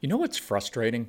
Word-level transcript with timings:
You 0.00 0.08
know 0.08 0.16
what's 0.16 0.38
frustrating? 0.38 1.08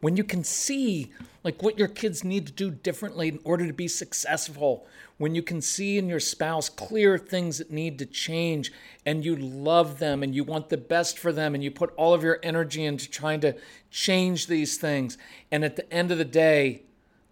When 0.00 0.16
you 0.16 0.24
can 0.24 0.44
see 0.44 1.12
like 1.44 1.62
what 1.62 1.78
your 1.78 1.88
kids 1.88 2.24
need 2.24 2.46
to 2.46 2.52
do 2.52 2.70
differently 2.70 3.28
in 3.28 3.38
order 3.44 3.66
to 3.66 3.72
be 3.72 3.88
successful, 3.88 4.86
when 5.18 5.34
you 5.34 5.42
can 5.42 5.60
see 5.60 5.98
in 5.98 6.08
your 6.08 6.20
spouse 6.20 6.68
clear 6.68 7.18
things 7.18 7.58
that 7.58 7.70
need 7.70 7.98
to 7.98 8.06
change 8.06 8.72
and 9.06 9.24
you 9.24 9.36
love 9.36 9.98
them 9.98 10.22
and 10.22 10.34
you 10.34 10.42
want 10.42 10.70
the 10.70 10.76
best 10.76 11.18
for 11.18 11.32
them 11.32 11.54
and 11.54 11.62
you 11.62 11.70
put 11.70 11.94
all 11.96 12.14
of 12.14 12.22
your 12.22 12.40
energy 12.42 12.84
into 12.84 13.08
trying 13.08 13.40
to 13.40 13.54
change 13.90 14.46
these 14.46 14.76
things 14.76 15.16
and 15.52 15.64
at 15.64 15.76
the 15.76 15.92
end 15.92 16.10
of 16.10 16.18
the 16.18 16.24
day 16.24 16.82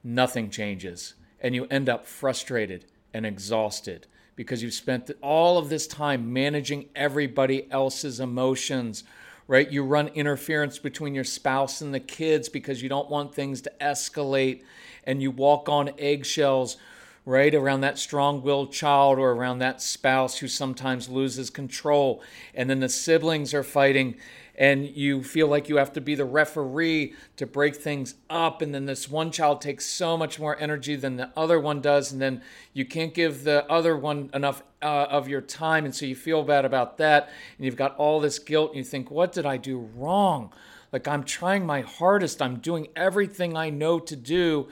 nothing 0.04 0.48
changes 0.48 1.14
and 1.40 1.54
you 1.54 1.66
end 1.70 1.88
up 1.88 2.06
frustrated 2.06 2.84
and 3.12 3.26
exhausted 3.26 4.06
because 4.36 4.62
you've 4.62 4.72
spent 4.72 5.10
all 5.22 5.58
of 5.58 5.68
this 5.68 5.86
time 5.86 6.32
managing 6.32 6.88
everybody 6.94 7.70
else's 7.70 8.20
emotions 8.20 9.04
right? 9.52 9.70
You 9.70 9.84
run 9.84 10.08
interference 10.08 10.78
between 10.78 11.14
your 11.14 11.24
spouse 11.24 11.82
and 11.82 11.92
the 11.92 12.00
kids 12.00 12.48
because 12.48 12.82
you 12.82 12.88
don't 12.88 13.10
want 13.10 13.34
things 13.34 13.60
to 13.60 13.72
escalate 13.82 14.62
and 15.04 15.20
you 15.20 15.30
walk 15.30 15.68
on 15.68 15.90
eggshells, 15.98 16.78
right? 17.26 17.54
Around 17.54 17.82
that 17.82 17.98
strong 17.98 18.40
willed 18.40 18.72
child 18.72 19.18
or 19.18 19.32
around 19.32 19.58
that 19.58 19.82
spouse 19.82 20.38
who 20.38 20.48
sometimes 20.48 21.10
loses 21.10 21.50
control. 21.50 22.22
And 22.54 22.70
then 22.70 22.80
the 22.80 22.88
siblings 22.88 23.52
are 23.52 23.62
fighting 23.62 24.16
and 24.54 24.86
you 24.86 25.22
feel 25.22 25.46
like 25.46 25.68
you 25.68 25.76
have 25.76 25.92
to 25.92 26.00
be 26.00 26.14
the 26.14 26.24
referee 26.24 27.14
to 27.36 27.46
break 27.46 27.74
things 27.76 28.14
up 28.28 28.60
and 28.60 28.74
then 28.74 28.86
this 28.86 29.08
one 29.08 29.30
child 29.30 29.60
takes 29.60 29.86
so 29.86 30.16
much 30.16 30.38
more 30.38 30.58
energy 30.60 30.94
than 30.94 31.16
the 31.16 31.30
other 31.36 31.58
one 31.58 31.80
does 31.80 32.12
and 32.12 32.20
then 32.20 32.42
you 32.72 32.84
can't 32.84 33.14
give 33.14 33.44
the 33.44 33.70
other 33.70 33.96
one 33.96 34.30
enough 34.34 34.62
uh, 34.82 35.06
of 35.10 35.28
your 35.28 35.40
time 35.40 35.84
and 35.84 35.94
so 35.94 36.04
you 36.04 36.14
feel 36.14 36.42
bad 36.42 36.64
about 36.64 36.98
that 36.98 37.30
and 37.56 37.64
you've 37.64 37.76
got 37.76 37.96
all 37.96 38.20
this 38.20 38.38
guilt 38.38 38.70
and 38.70 38.78
you 38.78 38.84
think 38.84 39.10
what 39.10 39.32
did 39.32 39.46
i 39.46 39.56
do 39.56 39.78
wrong? 39.94 40.52
Like 40.92 41.08
i'm 41.08 41.24
trying 41.24 41.64
my 41.64 41.80
hardest. 41.80 42.42
I'm 42.42 42.56
doing 42.56 42.88
everything 42.94 43.56
i 43.56 43.70
know 43.70 43.98
to 44.00 44.16
do 44.16 44.68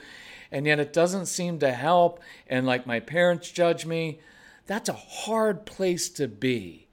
and 0.51 0.65
yet 0.65 0.79
it 0.79 0.93
doesn't 0.93 1.25
seem 1.27 1.59
to 1.59 1.71
help 1.71 2.19
and 2.47 2.65
like 2.65 2.85
my 2.85 2.99
parents 2.99 3.49
judge 3.49 3.85
me 3.85 4.19
that's 4.67 4.89
a 4.89 4.93
hard 4.93 5.65
place 5.65 6.09
to 6.09 6.27
be 6.27 6.87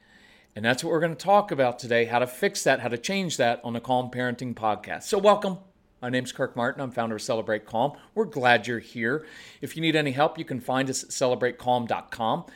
and 0.58 0.64
that's 0.64 0.82
what 0.82 0.90
we're 0.90 0.98
going 0.98 1.14
to 1.14 1.24
talk 1.24 1.52
about 1.52 1.78
today 1.78 2.04
how 2.04 2.18
to 2.18 2.26
fix 2.26 2.64
that, 2.64 2.80
how 2.80 2.88
to 2.88 2.98
change 2.98 3.36
that 3.36 3.60
on 3.62 3.74
the 3.74 3.80
Calm 3.80 4.10
Parenting 4.10 4.56
Podcast. 4.56 5.04
So, 5.04 5.16
welcome. 5.16 5.58
My 6.02 6.10
name's 6.10 6.32
Kirk 6.32 6.56
Martin. 6.56 6.82
I'm 6.82 6.90
founder 6.90 7.14
of 7.14 7.22
Celebrate 7.22 7.64
Calm. 7.64 7.92
We're 8.12 8.24
glad 8.24 8.66
you're 8.66 8.80
here. 8.80 9.24
If 9.60 9.76
you 9.76 9.82
need 9.82 9.94
any 9.94 10.10
help, 10.10 10.36
you 10.36 10.44
can 10.44 10.58
find 10.58 10.90
us 10.90 11.04
at 11.04 11.10
celebratecalm.com. 11.10 12.46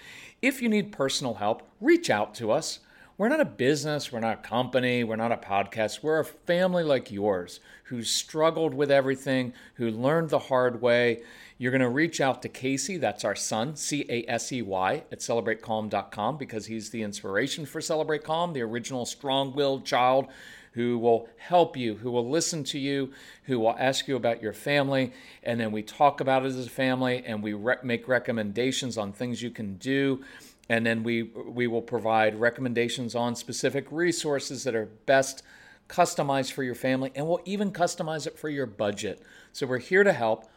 If 0.43 0.61
you 0.61 0.69
need 0.69 0.91
personal 0.91 1.35
help, 1.35 1.63
reach 1.81 2.11
out 2.11 2.35
to 2.35 2.51
us. 2.51 2.81
We're 3.19 3.29
not 3.29 3.41
a 3.41 3.45
business, 3.45 4.11
we're 4.11 4.19
not 4.19 4.41
a 4.41 4.49
company, 4.49 5.05
we're 5.05 5.15
not 5.15 5.31
a 5.31 5.37
podcast. 5.37 6.03
We're 6.03 6.19
a 6.19 6.25
family 6.25 6.83
like 6.83 7.13
yours 7.13 7.61
who 7.85 8.03
struggled 8.03 8.75
with 8.75 8.91
everything, 8.91 9.53
who 9.75 9.91
learned 9.91 10.31
the 10.31 10.41
hard 10.41 10.83
way. 10.83 11.23
You're 11.63 11.71
going 11.71 11.81
to 11.81 11.89
reach 11.91 12.21
out 12.21 12.43
to 12.43 12.49
Casey, 12.49 12.97
that's 12.97 13.25
our 13.25 13.37
son, 13.37 13.77
C 13.77 14.05
A 14.09 14.25
S 14.29 14.51
E 14.51 14.63
Y, 14.63 15.05
at 15.13 15.21
celebratecalm.com 15.21 16.37
because 16.37 16.67
he's 16.67 16.91
the 16.91 17.05
inspiration 17.05 17.67
for 17.67 17.81
Celebrate 17.81 18.25
Calm, 18.25 18.53
the 18.53 18.63
original 18.63 19.07
strong 19.07 19.55
willed 19.55 19.85
child 19.85 20.27
who 20.73 20.99
will 20.99 21.29
help 21.37 21.77
you, 21.77 21.95
who 21.95 22.11
will 22.11 22.29
listen 22.29 22.65
to 22.65 22.81
you, 22.81 23.13
who 23.45 23.61
will 23.61 23.77
ask 23.79 24.09
you 24.09 24.17
about 24.17 24.43
your 24.43 24.53
family. 24.53 25.13
And 25.45 25.61
then 25.61 25.71
we 25.71 25.85
talk 25.85 26.21
about 26.21 26.43
it 26.45 26.47
as 26.47 26.67
a 26.67 26.69
family 26.69 27.23
and 27.25 27.45
we 27.45 27.53
re- 27.53 27.77
make 27.85 28.09
recommendations 28.09 28.99
on 28.99 29.13
things 29.13 29.41
you 29.41 29.51
can 29.51 29.77
do. 29.77 30.25
And 30.69 30.85
then 30.85 31.05
we 31.05 31.23
we 31.23 31.69
will 31.69 31.81
provide 31.81 32.41
recommendations 32.41 33.15
on 33.15 33.37
specific 33.37 33.87
resources 33.93 34.65
that 34.65 34.75
are 34.75 34.87
best 35.07 35.45
customized 35.89 36.51
for 36.51 36.65
your 36.65 36.75
family 36.75 37.13
and 37.15 37.29
we'll 37.29 37.43
even 37.45 37.71
customize 37.71 38.27
it 38.27 38.37
for 38.37 38.49
your 38.49 38.67
budget. 38.67 39.23
So 39.53 39.65
we're 39.65 39.79
here 39.79 40.03
to 40.03 40.13
help 40.13 40.49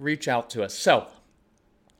reach 0.00 0.28
out 0.28 0.50
to 0.50 0.62
us. 0.62 0.74
So 0.74 1.06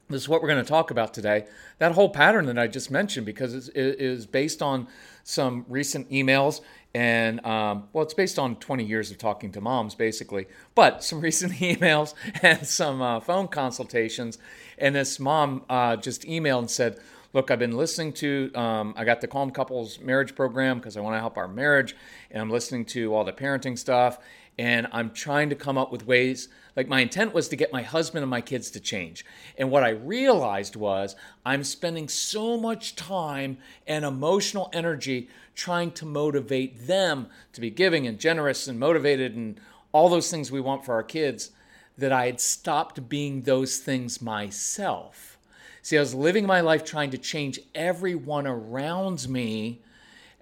this 0.09 0.23
is 0.23 0.29
what 0.29 0.43
we're 0.43 0.49
going 0.49 0.63
to 0.63 0.69
talk 0.69 0.91
about 0.91 1.15
today. 1.15 1.47
That 1.79 1.93
whole 1.93 2.11
pattern 2.11 2.47
that 2.47 2.59
i 2.59 2.67
just 2.67 2.91
mentioned 2.91 3.25
because 3.25 3.69
it 3.69 3.77
is 3.77 4.27
based 4.27 4.61
on 4.61 4.89
some 5.23 5.65
recent 5.69 6.11
emails 6.11 6.61
and 6.95 7.45
um, 7.47 7.89
well 7.93 8.03
it's 8.03 8.15
based 8.15 8.39
on 8.39 8.57
20 8.57 8.85
years 8.85 9.11
of 9.13 9.19
talking 9.19 9.53
to 9.53 9.61
moms 9.61 9.95
basically 9.95 10.47
but 10.75 11.05
some 11.05 11.21
recent 11.29 11.53
emails 11.55 12.15
and 12.43 12.67
some 12.67 13.01
uh, 13.01 13.21
phone 13.21 13.49
consultations. 13.49 14.39
And 14.79 14.95
this 14.95 15.21
mom 15.21 15.63
uh, 15.69 15.97
just 15.97 16.23
emailed 16.23 16.61
and 16.61 16.71
said 16.71 16.99
look, 17.33 17.51
I've 17.51 17.59
been 17.59 17.77
listening 17.77 18.13
to, 18.15 18.51
um, 18.55 18.95
I 18.97 19.05
got 19.05 19.21
the 19.21 19.29
Calm 19.29 19.51
Couples 19.51 20.01
marriage 20.01 20.35
program 20.35 20.79
because 20.79 20.97
I 20.97 21.01
want 21.01 21.15
to 21.15 21.21
help 21.21 21.37
our 21.37 21.49
marriage, 21.49 21.95
and 22.31 22.43
I'm 22.43 22.51
listening 22.51 22.85
to 22.87 23.15
all 23.15 23.25
the 23.25 23.33
parenting 23.33 23.79
stuff, 23.79 24.19
and 24.61 24.87
I'm 24.93 25.09
trying 25.09 25.49
to 25.49 25.55
come 25.55 25.79
up 25.79 25.91
with 25.91 26.07
ways. 26.07 26.51
Like, 26.77 26.87
my 26.87 27.01
intent 27.01 27.33
was 27.33 27.49
to 27.49 27.57
get 27.57 27.73
my 27.73 27.81
husband 27.81 28.23
and 28.23 28.29
my 28.29 28.43
kids 28.43 28.71
to 28.73 28.81
change. 28.81 29.25
And 29.57 29.71
what 29.71 29.83
I 29.83 29.89
realized 29.89 30.77
was 30.77 31.17
I'm 31.47 31.65
spending 31.65 32.09
so 32.09 32.59
much 32.59 32.95
time 32.95 33.57
and 33.87 34.05
emotional 34.05 34.69
energy 34.75 35.31
trying 35.55 35.93
to 35.93 36.05
motivate 36.05 36.87
them 36.87 37.29
to 37.55 37.61
be 37.63 37.71
giving 37.71 38.07
and 38.07 38.19
generous 38.19 38.69
and 38.69 38.79
motivated 38.79 39.35
and 39.35 39.59
all 39.93 40.11
those 40.11 40.31
things 40.31 40.53
we 40.53 40.61
want 40.61 40.85
for 40.85 40.93
our 40.93 41.03
kids 41.03 41.53
that 41.97 42.13
I 42.13 42.27
had 42.27 42.39
stopped 42.39 43.09
being 43.09 43.41
those 43.41 43.79
things 43.79 44.21
myself. 44.21 45.39
See, 45.81 45.97
I 45.97 46.01
was 46.01 46.15
living 46.15 46.45
my 46.45 46.61
life 46.61 46.85
trying 46.85 47.11
to 47.13 47.19
change 47.19 47.61
everyone 47.75 48.47
around 48.47 49.27
me, 49.27 49.81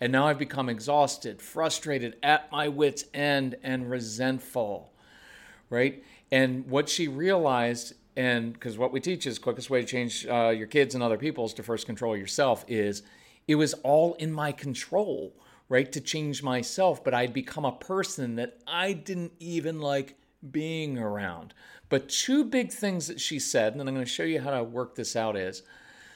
and 0.00 0.12
now 0.12 0.26
I've 0.26 0.38
become 0.38 0.69
exhausted, 0.69 1.42
frustrated, 1.42 2.16
at 2.22 2.50
my 2.53 2.69
wits' 2.69 3.04
end, 3.12 3.56
and 3.62 3.91
resentful. 3.91 4.92
Right? 5.70 6.03
And 6.31 6.66
what 6.69 6.88
she 6.88 7.09
realized, 7.09 7.94
and 8.16 8.53
because 8.53 8.78
what 8.78 8.92
we 8.92 9.00
teach 9.00 9.26
is 9.26 9.38
quickest 9.38 9.70
way 9.70 9.81
to 9.81 9.86
change 9.86 10.26
uh, 10.26 10.48
your 10.48 10.66
kids 10.66 10.94
and 10.94 11.03
other 11.03 11.19
people 11.19 11.44
is 11.44 11.54
to 11.54 11.62
first 11.62 11.86
control 11.86 12.16
yourself, 12.16 12.64
is 12.69 13.03
it 13.47 13.56
was 13.56 13.75
all 13.75 14.14
in 14.14 14.32
my 14.32 14.53
control, 14.53 15.34
right? 15.69 15.91
To 15.92 16.00
change 16.00 16.42
myself, 16.42 17.03
but 17.03 17.15
I'd 17.15 17.32
become 17.32 17.65
a 17.65 17.72
person 17.72 18.36
that 18.36 18.59
I 18.66 18.92
didn't 18.92 19.32
even 19.41 19.80
like 19.80 20.16
being 20.50 20.98
around. 20.98 21.54
But 21.88 22.09
two 22.09 22.44
big 22.44 22.70
things 22.70 23.06
that 23.09 23.20
she 23.20 23.38
said, 23.38 23.72
and 23.72 23.80
I'm 23.80 23.94
going 23.94 24.04
to 24.04 24.10
show 24.10 24.22
you 24.22 24.41
how 24.41 24.50
to 24.50 24.62
work 24.62 24.94
this 24.94 25.16
out 25.16 25.36
is 25.36 25.62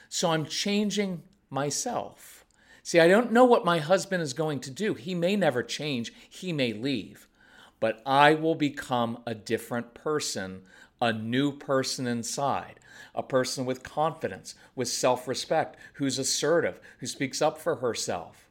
so 0.09 0.29
I'm 0.29 0.45
changing 0.45 1.23
myself. 1.49 2.42
See, 2.83 2.99
I 2.99 3.07
don't 3.07 3.31
know 3.31 3.45
what 3.45 3.63
my 3.63 3.79
husband 3.79 4.21
is 4.21 4.33
going 4.33 4.59
to 4.59 4.71
do. 4.71 4.93
He 4.93 5.15
may 5.15 5.37
never 5.37 5.63
change, 5.63 6.13
he 6.29 6.51
may 6.51 6.73
leave, 6.73 7.29
but 7.79 8.01
I 8.05 8.35
will 8.35 8.55
become 8.55 9.19
a 9.25 9.33
different 9.33 9.93
person, 9.93 10.63
a 11.01 11.13
new 11.13 11.53
person 11.53 12.05
inside, 12.05 12.81
a 13.15 13.23
person 13.23 13.65
with 13.65 13.83
confidence, 13.83 14.55
with 14.75 14.89
self 14.89 15.29
respect, 15.29 15.77
who's 15.93 16.19
assertive, 16.19 16.81
who 16.99 17.07
speaks 17.07 17.41
up 17.41 17.57
for 17.57 17.77
herself. 17.77 18.49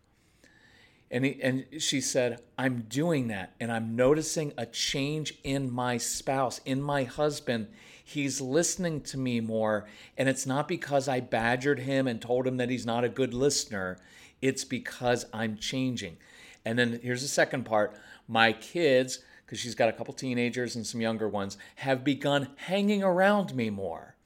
And, 1.11 1.27
he, 1.27 1.43
and 1.43 1.67
she 1.79 2.01
said, 2.01 2.41
I'm 2.57 2.87
doing 2.89 3.29
that. 3.29 3.53
And 3.61 3.71
I'm 3.71 3.95
noticing 3.95 4.55
a 4.57 4.65
change 4.65 5.35
in 5.45 5.71
my 5.71 5.99
spouse, 5.99 6.59
in 6.65 6.81
my 6.81 7.05
husband. 7.05 7.69
He's 8.03 8.41
listening 8.41 9.03
to 9.03 9.19
me 9.19 9.41
more. 9.41 9.87
And 10.17 10.27
it's 10.27 10.47
not 10.47 10.67
because 10.67 11.09
I 11.09 11.21
badgered 11.21 11.81
him 11.81 12.09
and 12.09 12.21
told 12.21 12.47
him 12.47 12.57
that 12.57 12.71
he's 12.71 12.87
not 12.87 13.05
a 13.05 13.11
good 13.11 13.35
listener, 13.35 13.99
it's 14.43 14.65
because 14.65 15.25
I'm 15.33 15.57
changing. 15.57 16.19
And 16.65 16.79
then 16.79 17.01
here's 17.03 17.23
the 17.23 17.29
second 17.29 17.65
part 17.65 17.95
my 18.29 18.53
kids, 18.53 19.21
because 19.45 19.59
she's 19.59 19.75
got 19.75 19.89
a 19.89 19.93
couple 19.93 20.15
teenagers 20.15 20.77
and 20.77 20.87
some 20.87 21.01
younger 21.01 21.29
ones, 21.29 21.57
have 21.77 22.05
begun 22.05 22.49
hanging 22.57 23.03
around 23.03 23.55
me 23.55 23.71
more. 23.71 24.17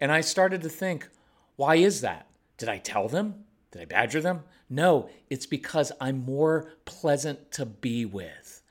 And 0.00 0.10
I 0.10 0.20
started 0.20 0.62
to 0.62 0.68
think, 0.68 1.08
why 1.56 1.76
is 1.76 2.00
that? 2.00 2.26
Did 2.58 2.68
I 2.68 2.78
tell 2.78 3.08
them? 3.08 3.44
Did 3.70 3.82
I 3.82 3.84
badger 3.84 4.20
them? 4.20 4.44
No, 4.68 5.08
it's 5.28 5.46
because 5.46 5.92
I'm 6.00 6.24
more 6.24 6.72
pleasant 6.84 7.50
to 7.52 7.66
be 7.66 8.04
with. 8.04 8.62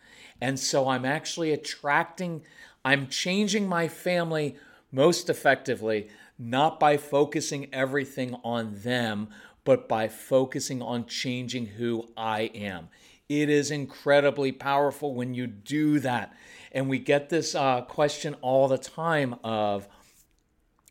And 0.41 0.59
so 0.59 0.87
I'm 0.87 1.05
actually 1.05 1.51
attracting, 1.51 2.41
I'm 2.85 3.07
changing 3.07 3.67
my 3.67 3.87
family 3.87 4.55
most 4.91 5.29
effectively, 5.29 6.09
not 6.37 6.79
by 6.79 6.95
focusing 6.97 7.67
everything 7.73 8.35
on 8.43 8.79
them, 8.81 9.29
but 9.69 9.87
by 9.87 10.07
focusing 10.07 10.81
on 10.81 11.05
changing 11.05 11.67
who 11.67 12.09
I 12.17 12.49
am. 12.55 12.89
It 13.29 13.51
is 13.51 13.69
incredibly 13.69 14.51
powerful 14.51 15.13
when 15.13 15.35
you 15.35 15.45
do 15.45 15.99
that. 15.99 16.33
And 16.71 16.89
we 16.89 16.97
get 16.97 17.29
this 17.29 17.53
uh, 17.53 17.81
question 17.81 18.33
all 18.41 18.67
the 18.67 18.79
time 18.79 19.35
of, 19.43 19.87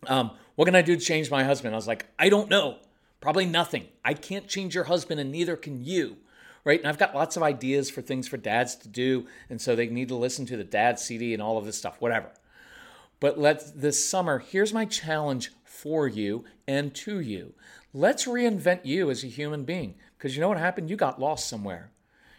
um, 0.06 0.30
what 0.54 0.66
can 0.66 0.76
I 0.76 0.82
do 0.82 0.94
to 0.94 1.04
change 1.04 1.28
my 1.28 1.42
husband? 1.42 1.74
I 1.74 1.76
was 1.76 1.88
like, 1.88 2.06
I 2.20 2.28
don't 2.28 2.48
know. 2.48 2.78
Probably 3.20 3.46
nothing. 3.46 3.88
I 4.04 4.14
can't 4.14 4.46
change 4.46 4.76
your 4.76 4.84
husband, 4.84 5.18
and 5.18 5.32
neither 5.32 5.56
can 5.56 5.84
you. 5.84 6.18
Right? 6.64 6.78
And 6.78 6.88
I've 6.88 6.98
got 6.98 7.16
lots 7.16 7.36
of 7.36 7.42
ideas 7.42 7.90
for 7.90 8.00
things 8.00 8.28
for 8.28 8.36
dads 8.36 8.76
to 8.76 8.88
do. 8.88 9.26
And 9.50 9.60
so 9.60 9.74
they 9.74 9.88
need 9.88 10.06
to 10.06 10.14
listen 10.14 10.46
to 10.46 10.56
the 10.56 10.62
dad 10.62 11.00
CD 11.00 11.34
and 11.34 11.42
all 11.42 11.58
of 11.58 11.64
this 11.64 11.76
stuff, 11.76 12.00
whatever. 12.00 12.30
But 13.18 13.40
let's 13.40 13.72
this 13.72 14.08
summer, 14.08 14.38
here's 14.38 14.72
my 14.72 14.84
challenge 14.84 15.50
for 15.78 16.08
you 16.08 16.44
and 16.66 16.94
to 16.94 17.20
you. 17.20 17.54
Let's 17.94 18.26
reinvent 18.26 18.84
you 18.84 19.10
as 19.10 19.22
a 19.22 19.28
human 19.28 19.64
being. 19.64 19.94
Because 20.16 20.34
you 20.34 20.40
know 20.40 20.48
what 20.48 20.58
happened? 20.58 20.90
You 20.90 20.96
got 20.96 21.20
lost 21.20 21.48
somewhere. 21.48 21.92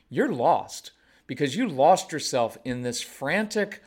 You're 0.10 0.32
lost 0.32 0.92
because 1.26 1.56
you 1.56 1.68
lost 1.68 2.12
yourself 2.12 2.58
in 2.66 2.82
this 2.82 3.02
frantic, 3.02 3.82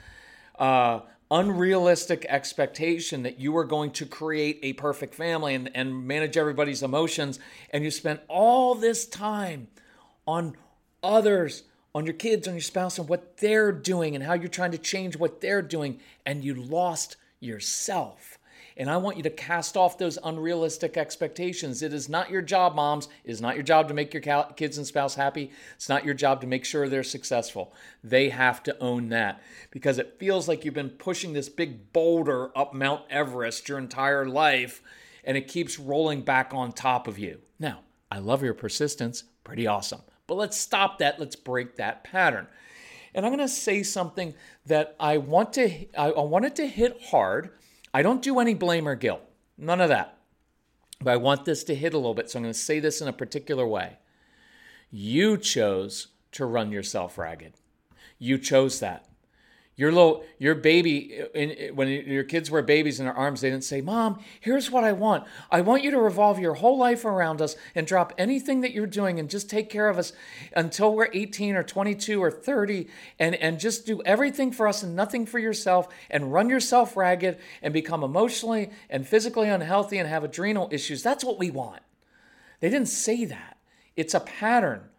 uh, 0.59 1.01
unrealistic 1.31 2.25
expectation 2.29 3.25
that 3.25 3.39
you 3.39 3.53
were 3.53 3.65
going 3.65 3.91
to 3.91 4.07
create 4.07 4.59
a 4.63 4.73
perfect 4.73 5.15
family 5.15 5.55
and, 5.55 5.71
and 5.75 6.07
manage 6.07 6.37
everybody's 6.37 6.83
emotions. 6.83 7.39
And 7.71 7.85
you 7.85 7.91
spent 7.91 8.21
all 8.29 8.75
this 8.75 9.07
time 9.07 9.69
on 10.27 10.57
others, 11.03 11.65
on 11.95 12.07
your 12.07 12.15
kids, 12.15 12.49
on 12.49 12.55
your 12.55 12.63
spouse, 12.63 12.99
and 12.99 13.09
what 13.09 13.37
they're 13.39 13.73
doing 13.73 14.15
and 14.15 14.25
how 14.25 14.33
you're 14.33 14.49
trying 14.49 14.71
to 14.73 14.79
change 14.79 15.17
what 15.17 15.43
they're 15.43 15.63
doing. 15.63 16.01
And 16.25 16.43
you 16.43 16.55
lost 16.55 17.17
yourself. 17.41 18.39
And 18.77 18.91
I 18.91 18.97
want 18.97 19.17
you 19.17 19.23
to 19.25 19.31
cast 19.31 19.77
off 19.77 19.99
those 19.99 20.19
unrealistic 20.25 20.97
expectations. 20.97 21.83
It 21.83 21.93
is 21.93 22.09
not 22.09 22.31
your 22.31 22.43
job, 22.43 22.75
moms. 22.75 23.09
It 23.25 23.31
is 23.31 23.41
not 23.41 23.55
your 23.55 23.63
job 23.63 23.89
to 23.89 23.95
make 23.95 24.15
your 24.15 24.23
kids 24.57 24.79
and 24.79 24.87
spouse 24.87 25.15
happy. 25.15 25.51
It's 25.77 25.89
not 25.89 26.05
your 26.05 26.15
job 26.15 26.41
to 26.41 26.47
make 26.47 26.65
sure 26.65 26.89
they're 26.89 27.03
successful. 27.03 27.75
They 28.03 28.31
have 28.31 28.63
to 28.65 28.79
own 28.79 29.09
that 29.11 29.43
because 29.71 29.99
it 29.99 30.17
feels 30.19 30.49
like 30.49 30.65
you've 30.65 30.75
been 30.75 30.91
pushing 30.91 31.33
this 31.33 31.49
big 31.49 31.93
boulder 31.93 32.57
up 32.57 32.73
Mount 32.75 33.03
Everest 33.11 33.69
your 33.69 33.79
entire 33.79 34.27
life 34.27 34.83
and 35.25 35.37
it 35.37 35.49
keeps 35.49 35.79
rolling 35.79 36.23
back 36.23 36.53
on 36.55 36.73
top 36.73 37.07
of 37.07 37.19
you. 37.19 37.41
Now, 37.59 37.81
I 38.11 38.19
love 38.19 38.43
your 38.43 38.55
persistence. 38.55 39.25
Pretty 39.45 39.67
awesome. 39.67 40.03
But 40.27 40.35
let's 40.35 40.57
stop 40.57 40.99
that. 40.99 41.21
Let's 41.21 41.37
break 41.37 41.77
that 41.77 42.05
pattern. 42.05 42.47
And 43.15 43.27
I'm 43.27 43.33
going 43.33 43.47
to 43.47 43.53
say 43.53 43.83
something 43.83 44.35
that 44.67 44.97
I 44.99 45.19
want 45.19 45.53
to 45.55 45.87
I 45.99 46.11
wanted 46.11 46.57
to 46.57 46.67
hit 46.67 47.01
hard 47.11 47.51
I 47.95 48.03
don't 48.03 48.23
do 48.23 48.39
any 48.39 48.55
blame 48.55 48.89
or 48.89 48.95
guilt, 48.95 49.23
none 49.59 49.81
of 49.81 49.89
that. 49.89 50.19
But 51.01 51.13
I 51.13 51.17
want 51.17 51.45
this 51.45 51.65
to 51.65 51.75
hit 51.75 51.95
a 51.95 51.99
little 51.99 52.15
bit, 52.15 52.31
so 52.31 52.39
I'm 52.39 52.45
going 52.45 52.53
to 52.53 52.59
say 52.59 52.81
this 52.81 53.01
in 53.01 53.09
a 53.09 53.13
particular 53.13 53.67
way. 53.67 53.99
You 54.91 55.37
chose 55.37 56.09
to 56.33 56.47
run 56.47 56.71
yourself 56.73 57.19
ragged. 57.19 57.55
You 58.19 58.39
chose 58.39 58.81
that. 58.81 59.09
Your 59.75 59.91
little, 59.91 60.23
your 60.39 60.55
baby, 60.55 61.25
when 61.75 61.89
your 61.89 62.25
kids 62.25 62.51
were 62.51 62.61
babies 62.61 63.01
in 63.01 63.07
their 63.07 63.17
arms, 63.17 63.41
they 63.41 63.49
didn't 63.49 63.65
say, 63.65 63.81
"Mom, 63.81 64.23
here's 64.39 64.71
what 64.71 64.85
I 64.85 64.93
want. 64.93 65.25
I 65.51 65.63
want 65.63 65.83
you 65.83 65.91
to 65.93 65.99
revolve 65.99 66.39
your 66.39 66.55
whole 66.55 66.77
life 66.77 67.07
around 67.07 67.41
us 67.41 67.57
and 67.75 67.87
drop 67.87 68.13
anything 68.19 68.61
that 68.61 68.73
you're 68.73 68.87
doing 68.87 69.19
and 69.19 69.31
just 69.31 69.49
take 69.49 69.71
care 69.71 69.89
of 69.89 69.97
us 69.97 70.13
until 70.55 70.95
we're 70.95 71.09
18 71.15 71.57
or 71.57 71.63
22 71.63 72.23
or 72.23 72.31
30, 72.31 72.87
and 73.19 73.35
and 73.37 73.59
just 73.59 73.87
do 73.87 74.03
everything 74.05 74.53
for 74.53 74.69
us 74.69 74.83
and 74.83 74.95
nothing 74.95 75.25
for 75.25 75.39
yourself, 75.39 75.89
and 76.11 76.35
run 76.35 76.51
yourself 76.51 76.95
ragged 76.95 77.39
and 77.63 77.73
become 77.73 78.05
emotionally 78.05 78.69
and 78.91 79.09
physically 79.09 79.49
unhealthy 79.49 79.97
and 79.97 80.07
have 80.07 80.23
adrenal 80.23 80.69
issues." 80.71 81.03
That's 81.03 81.25
what 81.25 81.39
we 81.39 81.51
want. 81.51 81.81
They 82.61 82.69
didn't 82.69 82.89
say 82.89 83.25
that. 83.25 83.57
It's 83.97 84.13
a 84.13 84.21
pattern. 84.21 84.91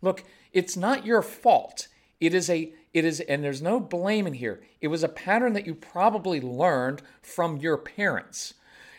Look, 0.00 0.24
it's 0.54 0.76
not 0.76 1.04
your 1.04 1.20
fault. 1.20 1.88
It 2.18 2.32
is 2.32 2.48
a 2.48 2.72
it 2.94 3.04
is, 3.04 3.20
and 3.20 3.42
there's 3.42 3.62
no 3.62 3.80
blame 3.80 4.26
in 4.26 4.34
here. 4.34 4.60
It 4.80 4.88
was 4.88 5.02
a 5.02 5.08
pattern 5.08 5.54
that 5.54 5.66
you 5.66 5.74
probably 5.74 6.40
learned 6.40 7.02
from 7.22 7.56
your 7.56 7.78
parents. 7.78 8.54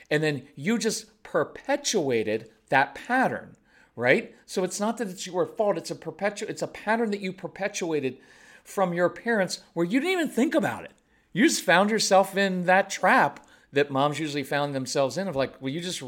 And 0.09 0.23
then 0.23 0.47
you 0.55 0.77
just 0.77 1.23
perpetuated 1.23 2.49
that 2.69 2.95
pattern, 2.95 3.55
right? 3.95 4.33
So 4.45 4.63
it's 4.63 4.79
not 4.79 4.97
that 4.97 5.09
it's 5.09 5.27
your 5.27 5.45
fault, 5.45 5.77
it's 5.77 5.91
a 5.91 5.95
perpetu- 5.95 6.49
it's 6.49 6.61
a 6.61 6.67
pattern 6.67 7.11
that 7.11 7.21
you 7.21 7.31
perpetuated 7.31 8.17
from 8.63 8.93
your 8.93 9.09
parents 9.09 9.59
where 9.73 9.85
you 9.85 9.99
didn't 9.99 10.13
even 10.13 10.29
think 10.29 10.55
about 10.55 10.85
it. 10.85 10.91
You 11.31 11.47
just 11.47 11.63
found 11.63 11.89
yourself 11.89 12.35
in 12.35 12.65
that 12.65 12.89
trap 12.89 13.45
that 13.71 13.91
moms 13.91 14.19
usually 14.19 14.43
found 14.43 14.73
themselves 14.73 15.17
in 15.17 15.27
of 15.27 15.35
like, 15.35 15.59
well, 15.61 15.73
you 15.73 15.81
just, 15.81 16.01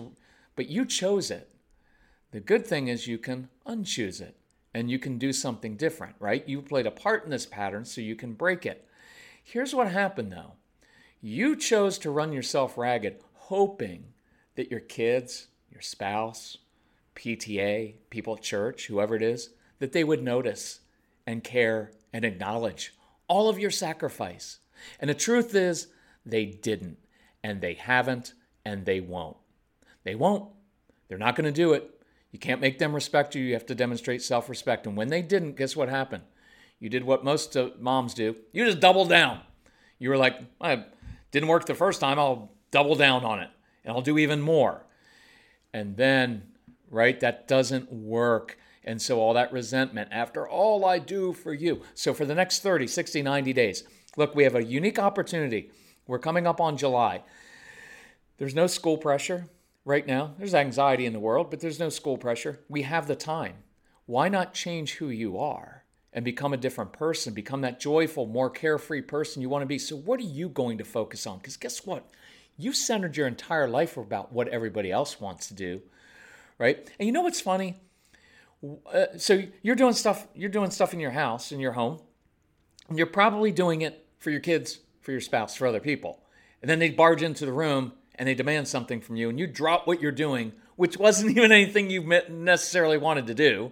but 0.55 0.69
you 0.69 0.85
chose 0.85 1.29
it. 1.29 1.51
The 2.31 2.39
good 2.39 2.65
thing 2.65 2.87
is 2.87 3.07
you 3.07 3.17
can 3.17 3.49
unchoose 3.65 4.21
it 4.21 4.35
and 4.75 4.91
you 4.91 4.99
can 4.99 5.17
do 5.17 5.31
something 5.31 5.77
different, 5.77 6.17
right? 6.19 6.47
You 6.49 6.61
played 6.61 6.85
a 6.85 6.91
part 6.91 7.23
in 7.23 7.31
this 7.31 7.45
pattern, 7.45 7.85
so 7.85 8.01
you 8.01 8.13
can 8.13 8.33
break 8.33 8.65
it. 8.65 8.85
Here's 9.41 9.73
what 9.73 9.87
happened 9.87 10.33
though 10.33 10.53
you 11.21 11.55
chose 11.55 11.97
to 11.99 12.11
run 12.11 12.33
yourself 12.33 12.77
ragged, 12.77 13.21
hoping 13.33 14.03
that 14.55 14.69
your 14.69 14.81
kids, 14.81 15.47
your 15.71 15.81
spouse, 15.81 16.57
PTA, 17.15 17.95
people 18.09 18.35
at 18.35 18.41
church, 18.41 18.87
whoever 18.87 19.15
it 19.15 19.21
is, 19.21 19.51
that 19.79 19.93
they 19.93 20.03
would 20.03 20.21
notice 20.21 20.81
and 21.25 21.41
care 21.43 21.91
and 22.11 22.25
acknowledge 22.25 22.93
all 23.29 23.47
of 23.47 23.57
your 23.57 23.71
sacrifice. 23.71 24.59
And 24.99 25.09
the 25.09 25.15
truth 25.15 25.55
is, 25.55 25.87
they 26.25 26.45
didn't, 26.45 26.97
and 27.41 27.61
they 27.61 27.75
haven't, 27.75 28.33
and 28.65 28.85
they 28.85 28.99
won't. 28.99 29.37
They 30.03 30.15
won't. 30.15 30.49
They're 31.07 31.17
not 31.17 31.37
going 31.37 31.45
to 31.45 31.51
do 31.51 31.71
it. 31.71 31.94
You 32.35 32.39
can't 32.39 32.59
make 32.59 32.79
them 32.79 32.93
respect 32.93 33.33
you. 33.33 33.41
You 33.41 33.53
have 33.53 33.65
to 33.67 33.75
demonstrate 33.75 34.21
self 34.21 34.49
respect. 34.49 34.85
And 34.85 34.97
when 34.97 35.07
they 35.07 35.21
didn't, 35.21 35.55
guess 35.55 35.73
what 35.73 35.87
happened? 35.87 36.23
You 36.81 36.89
did 36.89 37.05
what 37.05 37.23
most 37.23 37.55
uh, 37.55 37.69
moms 37.79 38.13
do. 38.13 38.35
You 38.51 38.65
just 38.65 38.81
doubled 38.81 39.07
down. 39.07 39.39
You 39.99 40.09
were 40.09 40.17
like, 40.17 40.41
I 40.59 40.83
didn't 41.31 41.47
work 41.47 41.65
the 41.65 41.73
first 41.73 42.01
time. 42.01 42.19
I'll 42.19 42.51
double 42.71 42.95
down 42.95 43.23
on 43.23 43.39
it 43.39 43.49
and 43.85 43.95
I'll 43.95 44.01
do 44.01 44.17
even 44.17 44.41
more. 44.41 44.85
And 45.73 45.95
then, 45.95 46.43
right, 46.91 47.17
that 47.21 47.47
doesn't 47.47 47.89
work. 47.89 48.57
And 48.83 49.01
so 49.01 49.21
all 49.21 49.33
that 49.35 49.53
resentment 49.53 50.09
after 50.11 50.45
all 50.45 50.83
I 50.83 50.99
do 50.99 51.31
for 51.31 51.53
you. 51.53 51.83
So 51.93 52.13
for 52.13 52.25
the 52.25 52.35
next 52.35 52.61
30, 52.61 52.85
60, 52.85 53.21
90 53.21 53.53
days, 53.53 53.85
look, 54.17 54.35
we 54.35 54.43
have 54.43 54.55
a 54.55 54.65
unique 54.65 54.99
opportunity. 54.99 55.71
We're 56.05 56.19
coming 56.19 56.47
up 56.47 56.59
on 56.59 56.75
July. 56.75 57.23
There's 58.39 58.53
no 58.53 58.67
school 58.67 58.97
pressure 58.97 59.47
right 59.85 60.05
now. 60.05 60.33
There's 60.37 60.55
anxiety 60.55 61.05
in 61.05 61.13
the 61.13 61.19
world, 61.19 61.49
but 61.49 61.61
there's 61.61 61.79
no 61.79 61.89
school 61.89 62.17
pressure. 62.17 62.59
We 62.67 62.81
have 62.81 63.07
the 63.07 63.15
time. 63.15 63.57
Why 64.07 64.27
not 64.27 64.53
change 64.53 64.95
who 64.95 65.09
you 65.09 65.37
are 65.37 65.83
and 66.11 66.25
become 66.25 66.53
a 66.53 66.57
different 66.57 66.91
person, 66.91 67.33
become 67.33 67.61
that 67.61 67.79
joyful, 67.79 68.25
more 68.25 68.49
carefree 68.49 69.03
person 69.03 69.41
you 69.41 69.49
want 69.49 69.61
to 69.61 69.67
be? 69.67 69.77
So, 69.77 69.95
what 69.95 70.19
are 70.19 70.23
you 70.23 70.49
going 70.49 70.79
to 70.79 70.83
focus 70.83 71.25
on? 71.25 71.37
Because 71.37 71.57
guess 71.57 71.85
what? 71.85 72.09
You 72.57 72.73
centered 72.73 73.15
your 73.15 73.27
entire 73.27 73.67
life 73.67 73.97
about 73.97 74.33
what 74.33 74.47
everybody 74.47 74.91
else 74.91 75.19
wants 75.19 75.47
to 75.47 75.53
do, 75.53 75.81
right? 76.57 76.89
And 76.99 77.05
you 77.05 77.13
know 77.13 77.21
what's 77.21 77.41
funny? 77.41 77.75
Uh, 78.91 79.05
so 79.17 79.43
you're 79.61 79.75
doing 79.75 79.93
stuff. 79.93 80.27
You're 80.33 80.49
doing 80.49 80.71
stuff 80.71 80.93
in 80.93 80.99
your 80.99 81.11
house, 81.11 81.51
in 81.51 81.59
your 81.59 81.73
home. 81.73 81.99
And 82.87 82.97
you're 82.97 83.07
probably 83.07 83.51
doing 83.51 83.81
it 83.81 84.05
for 84.19 84.29
your 84.29 84.39
kids, 84.39 84.79
for 85.01 85.11
your 85.11 85.21
spouse, 85.21 85.55
for 85.55 85.67
other 85.67 85.79
people. 85.79 86.21
And 86.61 86.69
then 86.69 86.79
they 86.79 86.89
barge 86.89 87.21
into 87.21 87.45
the 87.45 87.51
room 87.51 87.93
and 88.15 88.27
they 88.27 88.33
demand 88.35 88.67
something 88.67 89.01
from 89.01 89.15
you 89.15 89.29
and 89.29 89.39
you 89.39 89.47
drop 89.47 89.87
what 89.87 90.01
you're 90.01 90.11
doing, 90.11 90.53
which 90.75 90.97
wasn't 90.97 91.31
even 91.37 91.51
anything 91.51 91.89
you 91.89 92.03
necessarily 92.29 92.97
wanted 92.97 93.27
to 93.27 93.33
do, 93.33 93.71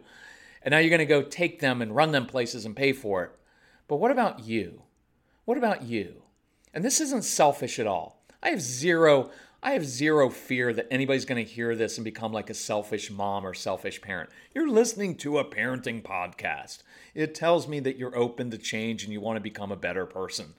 and 0.62 0.72
now 0.72 0.78
you're 0.78 0.90
going 0.90 1.00
to 1.00 1.06
go 1.06 1.22
take 1.22 1.60
them 1.60 1.82
and 1.82 1.96
run 1.96 2.12
them 2.12 2.26
places 2.26 2.66
and 2.66 2.76
pay 2.76 2.94
for 2.94 3.24
it. 3.24 3.32
But 3.88 3.98
what 3.98 4.12
about 4.12 4.46
you? 4.46 4.84
What 5.46 5.58
about 5.58 5.84
you? 5.84 6.24
And 6.74 6.84
this 6.84 7.02
isn't 7.02 7.24
selfish 7.24 7.80
at 7.80 7.88
all. 7.88 8.24
I 8.42 8.50
have 8.50 8.62
zero 8.62 9.32
I 9.66 9.72
have 9.72 9.86
zero 9.86 10.30
fear 10.30 10.74
that 10.74 10.90
anybody's 10.92 11.24
going 11.24 11.44
to 11.44 11.50
hear 11.50 11.74
this 11.74 11.98
and 11.98 12.04
become 12.04 12.34
like 12.34 12.50
a 12.50 12.54
selfish 12.54 13.10
mom 13.10 13.48
or 13.48 13.54
selfish 13.54 14.02
parent. 14.02 14.30
You're 14.54 14.68
listening 14.68 15.16
to 15.20 15.38
a 15.38 15.46
parenting 15.46 16.04
podcast. 16.04 16.84
It 17.16 17.34
tells 17.34 17.66
me 17.66 17.80
that 17.80 17.96
you're 17.96 18.16
open 18.16 18.52
to 18.52 18.58
change 18.58 19.06
and 19.06 19.14
you 19.14 19.22
want 19.22 19.38
to 19.38 19.42
become 19.42 19.72
a 19.72 19.78
better 19.78 20.06
person. 20.06 20.54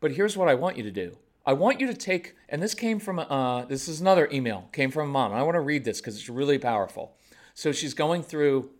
But 0.00 0.10
here's 0.10 0.36
what 0.36 0.48
I 0.48 0.54
want 0.54 0.76
you 0.76 0.82
to 0.82 0.90
do 0.90 1.16
I 1.46 1.52
want 1.52 1.80
you 1.80 1.86
to 1.86 1.94
take, 1.94 2.34
and 2.48 2.60
this 2.60 2.74
came 2.74 2.98
from, 2.98 3.20
uh, 3.20 3.64
this 3.66 3.86
is 3.86 4.00
another 4.00 4.28
email, 4.32 4.68
came 4.72 4.90
from 4.90 5.08
a 5.08 5.12
mom. 5.12 5.32
I 5.32 5.42
want 5.44 5.54
to 5.54 5.60
read 5.60 5.84
this 5.84 6.00
because 6.00 6.16
it's 6.16 6.28
really 6.28 6.58
powerful. 6.58 7.16
So 7.54 7.70
she's 7.70 7.94
going 7.94 8.24
through 8.24 8.70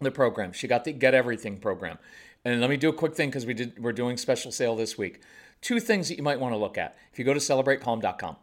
the 0.00 0.10
program. 0.10 0.52
She 0.52 0.66
got 0.66 0.84
the 0.84 0.92
Get 0.92 1.12
Everything 1.12 1.58
program. 1.58 1.98
And 2.44 2.60
let 2.60 2.70
me 2.70 2.78
do 2.78 2.88
a 2.88 2.92
quick 2.92 3.14
thing 3.14 3.28
because 3.28 3.44
we 3.44 3.54
did, 3.54 3.78
we're 3.78 3.92
doing 3.92 4.16
special 4.16 4.50
sale 4.50 4.74
this 4.74 4.96
week. 4.96 5.20
Two 5.60 5.78
things 5.78 6.08
that 6.08 6.16
you 6.16 6.22
might 6.22 6.40
want 6.40 6.54
to 6.54 6.58
look 6.58 6.78
at. 6.78 6.96
If 7.12 7.18
you 7.18 7.24
go 7.26 7.34
to 7.34 7.38
celebratecalm.com, 7.38 8.36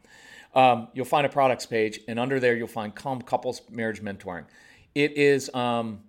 um, 0.55 0.87
you'll 0.93 1.05
find 1.05 1.25
a 1.25 1.29
products 1.29 1.65
page, 1.65 1.99
and 2.07 2.19
under 2.19 2.39
there 2.39 2.55
you'll 2.55 2.67
find 2.67 2.95
Calm 2.95 3.21
Couples 3.21 3.61
Marriage 3.69 4.01
Mentoring. 4.01 4.45
It 4.95 5.17
is 5.17 5.53
um, 5.53 6.01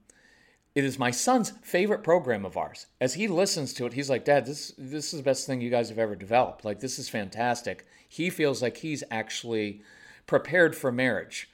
it 0.74 0.84
is 0.84 0.98
my 0.98 1.10
son's 1.10 1.50
favorite 1.62 2.04
program 2.04 2.44
of 2.44 2.56
ours. 2.56 2.86
As 3.00 3.14
he 3.14 3.26
listens 3.26 3.72
to 3.74 3.86
it, 3.86 3.94
he's 3.94 4.08
like, 4.08 4.24
Dad, 4.24 4.46
this, 4.46 4.72
this 4.78 5.12
is 5.12 5.18
the 5.18 5.24
best 5.24 5.46
thing 5.46 5.60
you 5.60 5.70
guys 5.70 5.88
have 5.88 5.98
ever 5.98 6.14
developed. 6.14 6.64
Like, 6.64 6.80
this 6.80 6.98
is 6.98 7.08
fantastic. 7.08 7.86
He 8.08 8.30
feels 8.30 8.62
like 8.62 8.78
he's 8.78 9.02
actually 9.10 9.82
prepared 10.26 10.76
for 10.76 10.92
marriage 10.92 11.50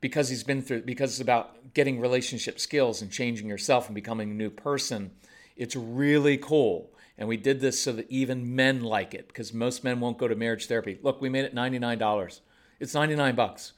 because 0.00 0.28
he's 0.28 0.42
been 0.42 0.62
through, 0.62 0.82
because 0.82 1.12
it's 1.12 1.20
about 1.20 1.74
getting 1.74 2.00
relationship 2.00 2.58
skills 2.58 3.00
and 3.00 3.10
changing 3.10 3.48
yourself 3.48 3.86
and 3.86 3.94
becoming 3.94 4.32
a 4.32 4.34
new 4.34 4.50
person. 4.50 5.12
It's 5.56 5.76
really 5.76 6.36
cool. 6.36 6.90
And 7.16 7.28
we 7.28 7.36
did 7.36 7.60
this 7.60 7.80
so 7.80 7.92
that 7.92 8.10
even 8.10 8.54
men 8.54 8.82
like 8.82 9.14
it 9.14 9.28
because 9.28 9.54
most 9.54 9.84
men 9.84 10.00
won't 10.00 10.18
go 10.18 10.28
to 10.28 10.34
marriage 10.34 10.66
therapy. 10.66 10.98
Look, 11.02 11.20
we 11.20 11.28
made 11.28 11.44
it 11.44 11.54
$99. 11.54 12.40
It's 12.80 12.94
99 12.94 13.34
bucks. 13.36 13.72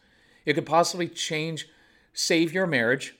It 0.45 0.55
could 0.55 0.67
possibly 0.67 1.09
change, 1.09 1.69
save 2.15 2.53
your 2.53 2.67
marriage 2.67 3.15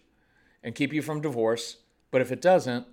and 0.63 0.75
keep 0.75 0.93
you 0.93 1.03
from 1.03 1.21
divorce. 1.21 1.79
But 2.11 2.21
if 2.21 2.33
it 2.33 2.41
doesn't, 2.41 2.87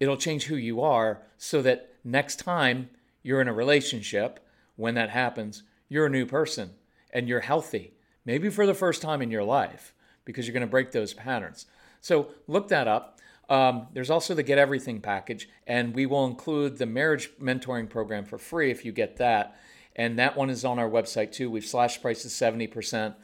it'll 0.00 0.16
change 0.16 0.44
who 0.44 0.56
you 0.56 0.80
are 0.80 1.22
so 1.36 1.62
that 1.62 1.94
next 2.04 2.36
time 2.36 2.90
you're 3.22 3.40
in 3.40 3.48
a 3.48 3.52
relationship, 3.52 4.40
when 4.76 4.94
that 4.94 5.10
happens, 5.10 5.64
you're 5.88 6.06
a 6.06 6.10
new 6.10 6.26
person 6.26 6.70
and 7.12 7.28
you're 7.28 7.40
healthy, 7.40 7.92
maybe 8.24 8.48
for 8.50 8.66
the 8.66 8.74
first 8.74 9.02
time 9.02 9.22
in 9.22 9.30
your 9.30 9.44
life, 9.44 9.94
because 10.24 10.46
you're 10.46 10.52
going 10.52 10.60
to 10.60 10.70
break 10.70 10.92
those 10.92 11.14
patterns. 11.14 11.66
So 12.00 12.28
look 12.46 12.68
that 12.68 12.86
up. 12.86 13.18
Um, 13.48 13.86
there's 13.94 14.10
also 14.10 14.34
the 14.34 14.42
Get 14.42 14.58
Everything 14.58 15.00
package, 15.00 15.48
and 15.66 15.94
we 15.94 16.04
will 16.06 16.26
include 16.26 16.76
the 16.76 16.86
marriage 16.86 17.30
mentoring 17.40 17.88
program 17.88 18.24
for 18.24 18.36
free 18.36 18.70
if 18.70 18.84
you 18.84 18.92
get 18.92 19.16
that. 19.16 19.58
And 19.96 20.18
that 20.18 20.36
one 20.36 20.50
is 20.50 20.64
on 20.64 20.78
our 20.78 20.88
website 20.88 21.32
too. 21.32 21.50
We've 21.50 21.64
slashed 21.64 22.02
prices 22.02 22.32
70%. 22.32 23.14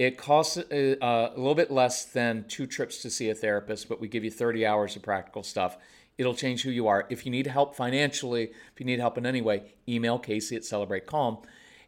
It 0.00 0.16
costs 0.16 0.56
uh, 0.56 0.96
a 1.02 1.36
little 1.36 1.54
bit 1.54 1.70
less 1.70 2.06
than 2.06 2.46
two 2.48 2.66
trips 2.66 3.02
to 3.02 3.10
see 3.10 3.28
a 3.28 3.34
therapist, 3.34 3.86
but 3.86 4.00
we 4.00 4.08
give 4.08 4.24
you 4.24 4.30
30 4.30 4.64
hours 4.64 4.96
of 4.96 5.02
practical 5.02 5.42
stuff. 5.42 5.76
It'll 6.16 6.32
change 6.32 6.62
who 6.62 6.70
you 6.70 6.88
are. 6.88 7.06
If 7.10 7.26
you 7.26 7.30
need 7.30 7.46
help 7.46 7.74
financially, 7.74 8.44
if 8.44 8.80
you 8.80 8.86
need 8.86 8.98
help 8.98 9.18
in 9.18 9.26
any 9.26 9.42
way, 9.42 9.74
email 9.86 10.18
Casey 10.18 10.56
at 10.56 10.64
Celebrate 10.64 11.04
Calm 11.04 11.36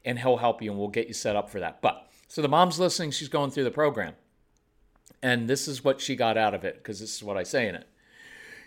and 0.05 0.19
he'll 0.19 0.37
help 0.37 0.61
you 0.61 0.71
and 0.71 0.79
we'll 0.79 0.89
get 0.89 1.09
you 1.09 1.15
set 1.15 1.37
up 1.37 1.49
for 1.49 1.59
that. 1.61 1.81
But 1.81 2.07
so 2.29 2.43
the 2.43 2.51
mom's 2.51 2.79
listening, 2.79 3.13
she's 3.13 3.31
going 3.31 3.51
through 3.51 3.65
the 3.65 3.71
program. 3.71 4.13
And 5.23 5.49
this 5.49 5.67
is 5.67 5.83
what 5.83 5.99
she 5.99 6.15
got 6.15 6.37
out 6.37 6.53
of 6.53 6.67
it, 6.67 6.75
because 6.75 7.01
this 7.01 7.17
is 7.17 7.23
what 7.23 7.39
I 7.39 7.45
say 7.45 7.67
in 7.67 7.77
it. 7.77 7.89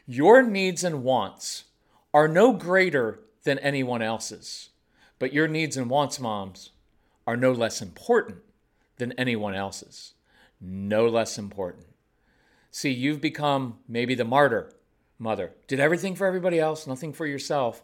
Your 0.08 0.42
needs 0.42 0.84
and 0.84 1.04
wants 1.04 1.66
are 2.16 2.28
no 2.28 2.52
greater 2.52 3.20
than 3.44 3.60
anyone 3.60 4.02
else's, 4.02 4.70
but 5.20 5.34
your 5.34 5.48
needs 5.48 5.78
and 5.78 5.88
wants, 5.88 6.20
moms, 6.20 6.72
are 7.28 7.38
no 7.38 7.52
less 7.52 7.80
important 7.80 8.40
than 8.98 9.12
anyone 9.14 9.56
else's. 9.56 10.14
No 10.62 11.08
less 11.08 11.38
important. 11.38 11.86
See, 12.72 12.92
you've 12.92 13.22
become 13.22 13.80
maybe 13.88 14.16
the 14.16 14.26
martyr 14.26 14.74
mother. 15.18 15.54
Did 15.68 15.80
everything 15.80 16.16
for 16.16 16.28
everybody 16.28 16.60
else, 16.60 16.88
nothing 16.88 17.14
for 17.14 17.26
yourself. 17.26 17.82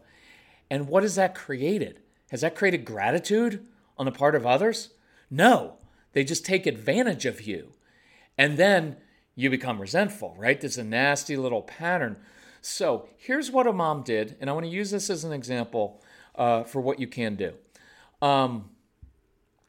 And 0.70 0.88
what 0.88 1.03
has 1.03 1.15
that 1.15 1.36
created? 1.36 2.01
Has 2.32 2.41
that 2.41 2.56
created 2.56 2.86
gratitude 2.86 3.65
on 3.98 4.06
the 4.06 4.12
part 4.12 4.36
of 4.36 4.46
others? 4.46 4.89
No, 5.30 5.75
they 6.13 6.24
just 6.24 6.46
take 6.46 6.65
advantage 6.65 7.25
of 7.25 7.41
you. 7.41 7.74
And 8.38 8.58
then 8.58 8.98
you 9.36 9.50
become 9.50 9.80
resentful, 9.80 10.36
right? 10.38 10.60
There's 10.60 10.77
a 10.77 10.84
nasty 10.84 11.38
little 11.38 11.62
pattern. 11.62 12.18
So 12.62 13.08
here's 13.18 13.50
what 13.50 13.68
a 13.68 13.74
mom 13.74 14.03
did, 14.03 14.36
and 14.39 14.50
I 14.50 14.53
want 14.53 14.65
to 14.65 14.72
use 14.72 14.91
this 14.91 15.10
as 15.10 15.24
an 15.24 15.32
example 15.32 16.03
uh, 16.36 16.63
for 16.63 16.80
what 16.80 17.00
you 17.00 17.08
can 17.08 17.36
do. 17.36 17.53
Um, 18.22 18.70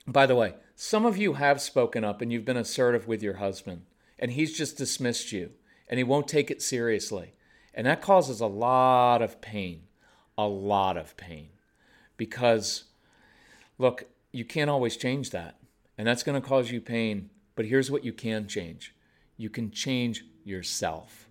by 0.07 0.27
the 0.27 0.35
way, 0.35 0.55
some 0.75 1.07
of 1.07 1.17
you 1.17 1.35
have 1.35 1.61
spoken 1.61 2.05
up 2.05 2.21
and 2.21 2.33
you've 2.33 2.45
been 2.45 2.57
assertive 2.57 3.07
with 3.07 3.23
your 3.23 3.35
husband, 3.35 3.83
and 4.19 4.33
he's 4.33 4.57
just 4.57 4.77
dismissed 4.77 5.33
you 5.33 5.51
and 5.93 5.99
he 5.99 6.05
won't 6.05 6.27
take 6.27 6.51
it 6.51 6.63
seriously. 6.63 7.35
And 7.75 7.87
that 7.87 8.01
causes 8.01 8.41
a 8.41 8.47
lot 8.47 9.21
of 9.21 9.43
pain, 9.43 9.83
a 10.39 10.47
lot 10.47 10.97
of 10.97 11.17
pain. 11.19 11.51
Because, 12.17 12.85
look, 13.77 14.05
you 14.33 14.45
can't 14.45 14.71
always 14.71 14.97
change 14.97 15.31
that. 15.31 15.59
And 15.99 16.07
that's 16.07 16.23
going 16.23 16.41
to 16.41 16.49
cause 16.49 16.71
you 16.71 16.81
pain. 16.81 17.29
But 17.55 17.67
here's 17.67 17.91
what 17.91 18.05
you 18.05 18.13
can 18.15 18.49
change 18.49 18.95
you 19.37 19.51
can 19.51 19.71
change 19.71 20.25
yourself. 20.45 21.29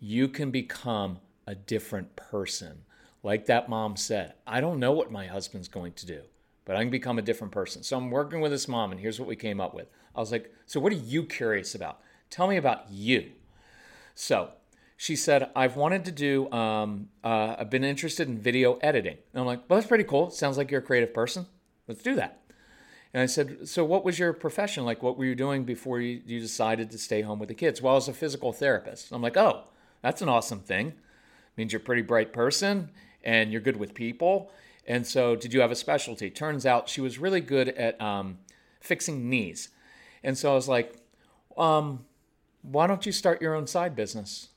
You 0.00 0.26
can 0.26 0.50
become 0.50 1.20
a 1.46 1.54
different 1.54 2.16
person. 2.16 2.82
Like 3.22 3.46
that 3.46 3.68
mom 3.68 3.96
said, 3.96 4.34
I 4.46 4.60
don't 4.60 4.80
know 4.80 4.90
what 4.90 5.12
my 5.12 5.26
husband's 5.26 5.68
going 5.68 5.92
to 5.92 6.06
do, 6.06 6.22
but 6.64 6.76
I 6.76 6.80
can 6.80 6.90
become 6.90 7.18
a 7.18 7.22
different 7.22 7.52
person. 7.52 7.82
So 7.82 7.96
I'm 7.96 8.10
working 8.10 8.40
with 8.40 8.52
this 8.52 8.68
mom, 8.68 8.92
and 8.92 9.00
here's 9.00 9.18
what 9.18 9.28
we 9.28 9.36
came 9.36 9.60
up 9.60 9.74
with. 9.74 9.88
I 10.14 10.20
was 10.20 10.32
like, 10.32 10.52
So 10.66 10.80
what 10.80 10.92
are 10.92 10.96
you 10.96 11.24
curious 11.24 11.74
about? 11.74 12.00
Tell 12.30 12.46
me 12.46 12.56
about 12.56 12.90
you. 12.90 13.32
So 14.14 14.50
she 14.96 15.16
said, 15.16 15.50
I've 15.56 15.76
wanted 15.76 16.04
to 16.04 16.12
do, 16.12 16.50
um, 16.52 17.08
uh, 17.24 17.56
I've 17.58 17.70
been 17.70 17.82
interested 17.82 18.28
in 18.28 18.38
video 18.38 18.74
editing. 18.76 19.16
And 19.32 19.40
I'm 19.40 19.46
like, 19.46 19.62
well, 19.68 19.78
that's 19.78 19.88
pretty 19.88 20.04
cool. 20.04 20.30
sounds 20.30 20.56
like 20.56 20.70
you're 20.70 20.80
a 20.80 20.84
creative 20.84 21.12
person. 21.12 21.46
Let's 21.88 22.02
do 22.02 22.14
that. 22.14 22.40
And 23.12 23.20
I 23.20 23.26
said, 23.26 23.68
so 23.68 23.84
what 23.84 24.04
was 24.04 24.18
your 24.18 24.32
profession? 24.32 24.84
Like, 24.84 25.02
what 25.02 25.18
were 25.18 25.24
you 25.24 25.34
doing 25.34 25.64
before 25.64 26.00
you, 26.00 26.22
you 26.24 26.38
decided 26.38 26.90
to 26.90 26.98
stay 26.98 27.22
home 27.22 27.38
with 27.38 27.48
the 27.48 27.54
kids? 27.54 27.82
Well, 27.82 27.94
I 27.94 27.96
was 27.96 28.06
a 28.06 28.14
physical 28.14 28.52
therapist. 28.52 29.12
I'm 29.12 29.20
like, 29.20 29.36
oh, 29.36 29.64
that's 30.02 30.22
an 30.22 30.28
awesome 30.28 30.60
thing. 30.60 30.94
Means 31.56 31.72
you're 31.72 31.82
a 31.82 31.84
pretty 31.84 32.02
bright 32.02 32.32
person 32.32 32.88
and 33.24 33.50
you're 33.50 33.60
good 33.60 33.76
with 33.76 33.94
people. 33.94 34.52
And 34.86 35.06
so, 35.06 35.36
did 35.36 35.52
you 35.52 35.60
have 35.60 35.70
a 35.70 35.76
specialty? 35.76 36.30
Turns 36.30 36.66
out 36.66 36.88
she 36.88 37.00
was 37.00 37.18
really 37.18 37.40
good 37.40 37.68
at 37.68 38.00
um, 38.00 38.38
fixing 38.80 39.30
knees. 39.30 39.68
And 40.24 40.36
so 40.36 40.52
I 40.52 40.54
was 40.54 40.68
like, 40.68 40.96
um, 41.56 42.04
why 42.62 42.86
don't 42.86 43.06
you 43.06 43.12
start 43.12 43.40
your 43.40 43.54
own 43.54 43.66
side 43.66 43.94
business? 43.94 44.48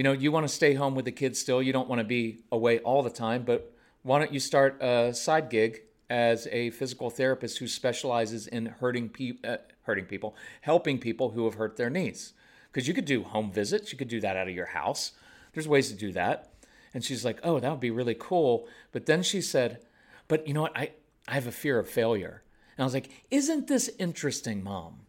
you 0.00 0.02
know, 0.02 0.12
you 0.12 0.32
want 0.32 0.48
to 0.48 0.52
stay 0.52 0.72
home 0.72 0.94
with 0.94 1.04
the 1.04 1.12
kids 1.12 1.38
still. 1.38 1.62
You 1.62 1.74
don't 1.74 1.88
want 1.88 1.98
to 1.98 2.04
be 2.04 2.42
away 2.50 2.78
all 2.78 3.02
the 3.02 3.10
time, 3.10 3.42
but 3.42 3.72
why 4.02 4.18
don't 4.18 4.32
you 4.32 4.40
start 4.40 4.80
a 4.80 5.12
side 5.12 5.50
gig 5.50 5.82
as 6.08 6.48
a 6.50 6.70
physical 6.70 7.10
therapist 7.10 7.58
who 7.58 7.66
specializes 7.66 8.46
in 8.46 8.64
hurting, 8.66 9.10
pe- 9.10 9.38
uh, 9.44 9.58
hurting 9.82 10.06
people, 10.06 10.34
helping 10.62 10.98
people 10.98 11.32
who 11.32 11.44
have 11.44 11.54
hurt 11.54 11.76
their 11.76 11.90
knees? 11.90 12.32
Because 12.72 12.88
you 12.88 12.94
could 12.94 13.04
do 13.04 13.24
home 13.24 13.52
visits, 13.52 13.92
you 13.92 13.98
could 13.98 14.08
do 14.08 14.20
that 14.20 14.36
out 14.36 14.48
of 14.48 14.54
your 14.54 14.66
house. 14.66 15.12
There's 15.52 15.68
ways 15.68 15.90
to 15.90 15.94
do 15.94 16.12
that. 16.12 16.50
And 16.92 17.04
she's 17.04 17.24
like, 17.24 17.38
oh, 17.42 17.60
that 17.60 17.70
would 17.70 17.80
be 17.80 17.90
really 17.90 18.16
cool. 18.18 18.66
But 18.92 19.06
then 19.06 19.22
she 19.22 19.40
said, 19.40 19.80
but 20.28 20.46
you 20.46 20.54
know 20.54 20.62
what? 20.62 20.76
I, 20.76 20.90
I 21.28 21.34
have 21.34 21.46
a 21.46 21.52
fear 21.52 21.78
of 21.78 21.88
failure. 21.88 22.42
And 22.76 22.82
I 22.82 22.86
was 22.86 22.94
like, 22.94 23.10
isn't 23.30 23.68
this 23.68 23.90
interesting, 23.98 24.64
mom? 24.64 25.00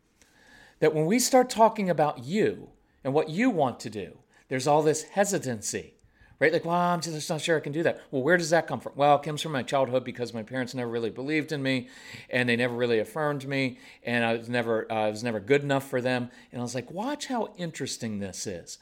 That 0.79 0.93
when 0.93 1.05
we 1.05 1.19
start 1.19 1.49
talking 1.49 1.89
about 1.89 2.23
you 2.23 2.69
and 3.03 3.13
what 3.13 3.29
you 3.29 3.49
want 3.49 3.79
to 3.81 3.89
do, 3.89 4.17
there's 4.49 4.67
all 4.67 4.81
this 4.81 5.03
hesitancy, 5.03 5.93
right? 6.39 6.51
Like, 6.51 6.65
well, 6.65 6.75
I'm 6.75 7.01
just 7.01 7.29
not 7.29 7.39
sure 7.39 7.55
I 7.55 7.61
can 7.61 7.71
do 7.71 7.83
that. 7.83 8.01
Well, 8.11 8.23
where 8.23 8.35
does 8.35 8.49
that 8.49 8.67
come 8.67 8.79
from? 8.79 8.93
Well, 8.95 9.15
it 9.15 9.23
comes 9.23 9.41
from 9.41 9.53
my 9.53 9.63
childhood 9.63 10.03
because 10.03 10.33
my 10.33 10.43
parents 10.43 10.73
never 10.73 10.89
really 10.89 11.09
believed 11.09 11.51
in 11.51 11.63
me, 11.63 11.87
and 12.29 12.49
they 12.49 12.55
never 12.55 12.75
really 12.75 12.99
affirmed 12.99 13.47
me, 13.47 13.79
and 14.03 14.25
I 14.25 14.35
was 14.35 14.49
never, 14.49 14.91
uh, 14.91 14.95
I 14.95 15.09
was 15.09 15.23
never 15.23 15.39
good 15.39 15.63
enough 15.63 15.89
for 15.89 16.01
them. 16.01 16.29
And 16.51 16.59
I 16.59 16.63
was 16.63 16.75
like, 16.75 16.91
watch 16.91 17.27
how 17.27 17.53
interesting 17.57 18.19
this 18.19 18.45
is. 18.45 18.77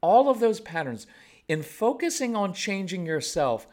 All 0.00 0.28
of 0.28 0.40
those 0.40 0.60
patterns, 0.60 1.06
in 1.48 1.62
focusing 1.62 2.34
on 2.34 2.54
changing 2.54 3.06
yourself, 3.06 3.66